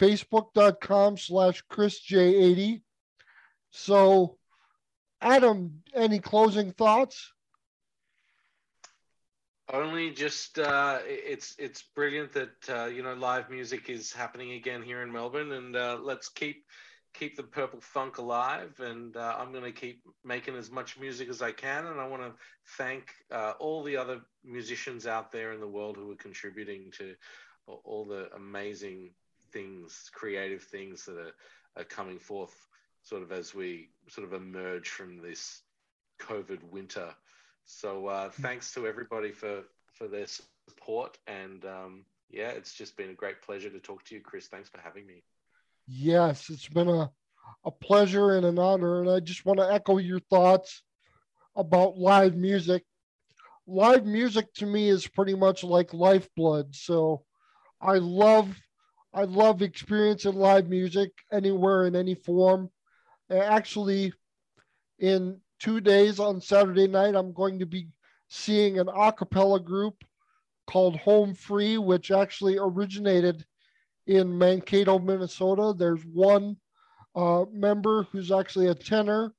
[0.00, 2.80] facebook.com slash chrisj80.
[3.70, 4.38] So,
[5.20, 7.32] Adam, any closing thoughts?
[9.72, 14.82] Only just uh, it's it's brilliant that uh, you know live music is happening again
[14.82, 16.66] here in Melbourne, and uh, let's keep
[17.14, 18.78] keep the purple funk alive.
[18.80, 21.86] And uh, I'm going to keep making as much music as I can.
[21.86, 22.32] And I want to
[22.76, 27.14] thank uh, all the other musicians out there in the world who are contributing to
[27.66, 29.10] all the amazing
[29.52, 31.32] things, creative things that are,
[31.76, 32.54] are coming forth,
[33.02, 35.62] sort of as we sort of emerge from this
[36.20, 37.14] COVID winter
[37.64, 43.10] so uh, thanks to everybody for for their support, and um, yeah, it's just been
[43.10, 44.46] a great pleasure to talk to you, Chris.
[44.48, 45.22] Thanks for having me.
[45.86, 47.10] Yes, it's been a
[47.64, 50.82] a pleasure and an honor, and I just want to echo your thoughts
[51.56, 52.84] about live music.
[53.66, 56.74] Live music to me is pretty much like lifeblood.
[56.74, 57.24] So
[57.80, 58.56] I love
[59.14, 62.70] I love experiencing live music anywhere in any form.
[63.30, 64.12] Actually,
[64.98, 67.86] in two days on Saturday night, I'm going to be
[68.28, 69.94] seeing an a cappella group
[70.66, 73.44] called Home Free, which actually originated
[74.06, 75.72] in Mankato, Minnesota.
[75.76, 76.56] There's one
[77.14, 79.32] uh, member who's actually a tenor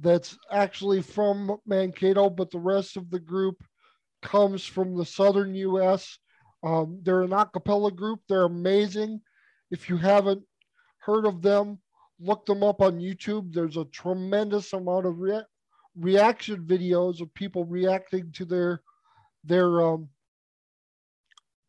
[0.00, 3.62] that's actually from Mankato, but the rest of the group
[4.22, 6.18] comes from the southern US.
[6.64, 9.20] Um, they're an a cappella group, they're amazing.
[9.70, 10.42] If you haven't
[10.98, 11.78] heard of them,
[12.20, 13.52] look them up on YouTube.
[13.52, 15.46] There's a tremendous amount of rea-
[15.96, 18.82] reaction videos of people reacting to their
[19.44, 20.08] their um,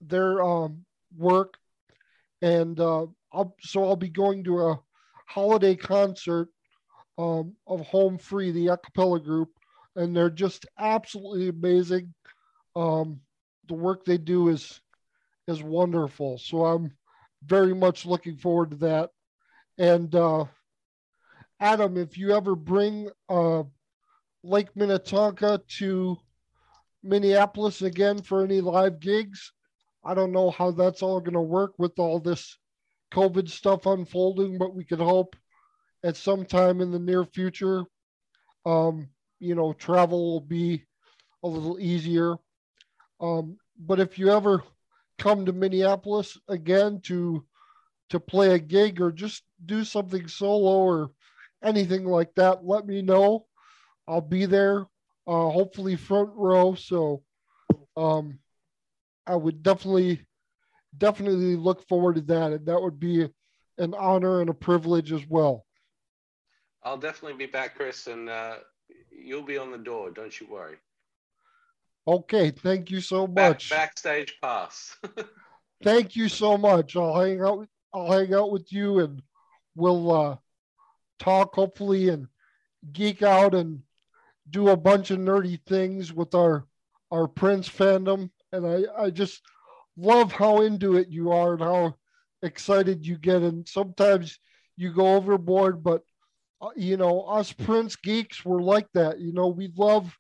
[0.02, 0.86] their um,
[1.16, 1.56] work,
[2.42, 4.80] and uh, I'll, so I'll be going to a
[5.28, 6.50] holiday concert
[7.18, 9.50] um, of Home Free, the a cappella group,
[9.96, 12.14] and they're just absolutely amazing.
[12.76, 13.20] Um,
[13.68, 14.82] the work they do is
[15.48, 16.38] is wonderful.
[16.38, 16.92] So I'm
[17.44, 19.10] very much looking forward to that.
[19.80, 20.44] And uh,
[21.62, 23.64] Adam, if you ever bring uh,
[24.44, 26.18] Lake Minnetonka to
[27.02, 29.54] Minneapolis again for any live gigs,
[30.04, 32.58] I don't know how that's all going to work with all this
[33.14, 35.36] COVID stuff unfolding, but we could hope
[36.04, 37.84] at some time in the near future,
[38.66, 39.08] um,
[39.40, 40.84] you know, travel will be
[41.44, 42.36] a little easier.
[43.22, 44.62] Um, but if you ever
[45.18, 47.46] come to Minneapolis again to
[48.10, 51.12] to play a gig or just do something solo or
[51.64, 53.46] anything like that, let me know.
[54.08, 54.82] I'll be there,
[55.28, 56.76] uh, hopefully front row.
[56.76, 57.24] So
[57.96, 58.40] um,
[59.28, 60.26] I would definitely,
[60.98, 62.54] definitely look forward to that.
[62.54, 63.30] And that would be
[63.78, 65.66] an honor and a privilege as well.
[66.84, 68.56] I'll definitely be back, Chris, and uh,
[69.12, 70.12] you'll be on the door.
[70.12, 70.78] Don't you worry.
[72.08, 72.52] Okay.
[72.52, 73.70] Thank you so much.
[73.70, 74.96] Back, backstage pass.
[75.84, 76.96] thank you so much.
[76.96, 77.68] I'll hang out.
[77.94, 79.22] I'll hang out with you and
[79.76, 80.36] we'll uh,
[81.20, 82.28] talk hopefully and
[82.92, 83.82] geek out and
[84.50, 86.66] do a bunch of nerdy things with our
[87.12, 88.30] our Prince fandom.
[88.52, 89.42] And I, I just
[89.98, 91.96] love how into it you are and how
[92.44, 93.42] excited you get.
[93.42, 94.40] And sometimes
[94.78, 96.04] you go overboard, but
[96.62, 99.20] uh, you know, us Prince geeks, we're like that.
[99.20, 100.16] You know, we love,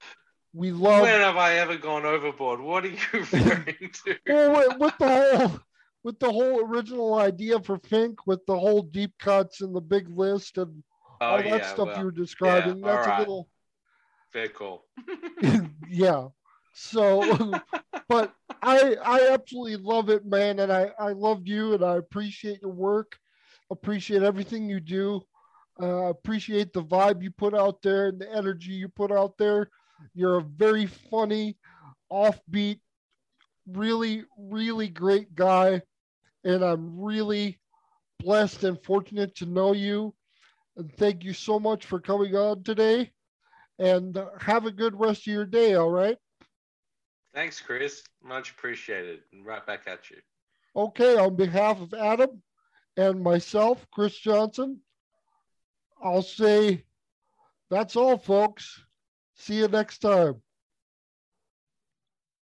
[0.53, 1.01] we love.
[1.01, 2.59] When have I ever gone overboard?
[2.61, 4.15] What are you referring to?
[4.25, 5.59] well, with the whole
[6.03, 10.09] with the whole original idea for Fink, with the whole deep cuts and the big
[10.09, 10.83] list and
[11.21, 12.77] oh, all that yeah, stuff well, you were describing.
[12.77, 13.17] Yeah, that's right.
[13.17, 13.49] a little
[14.31, 14.85] very cool.
[15.89, 16.27] yeah.
[16.73, 17.53] So,
[18.07, 22.61] but I I absolutely love it, man, and I I love you, and I appreciate
[22.61, 23.17] your work,
[23.71, 25.21] appreciate everything you do,
[25.81, 29.69] uh, appreciate the vibe you put out there and the energy you put out there.
[30.13, 31.57] You're a very funny,
[32.11, 32.79] offbeat,
[33.67, 35.81] really really great guy
[36.43, 37.59] and I'm really
[38.19, 40.13] blessed and fortunate to know you.
[40.77, 43.11] And thank you so much for coming on today.
[43.77, 46.17] And have a good rest of your day, all right?
[47.33, 48.03] Thanks, Chris.
[48.21, 49.19] Much appreciated.
[49.31, 50.17] And right back at you.
[50.75, 52.41] Okay, on behalf of Adam
[52.97, 54.79] and myself, Chris Johnson,
[56.03, 56.83] I'll say
[57.69, 58.83] that's all, folks.
[59.35, 60.41] See you next time.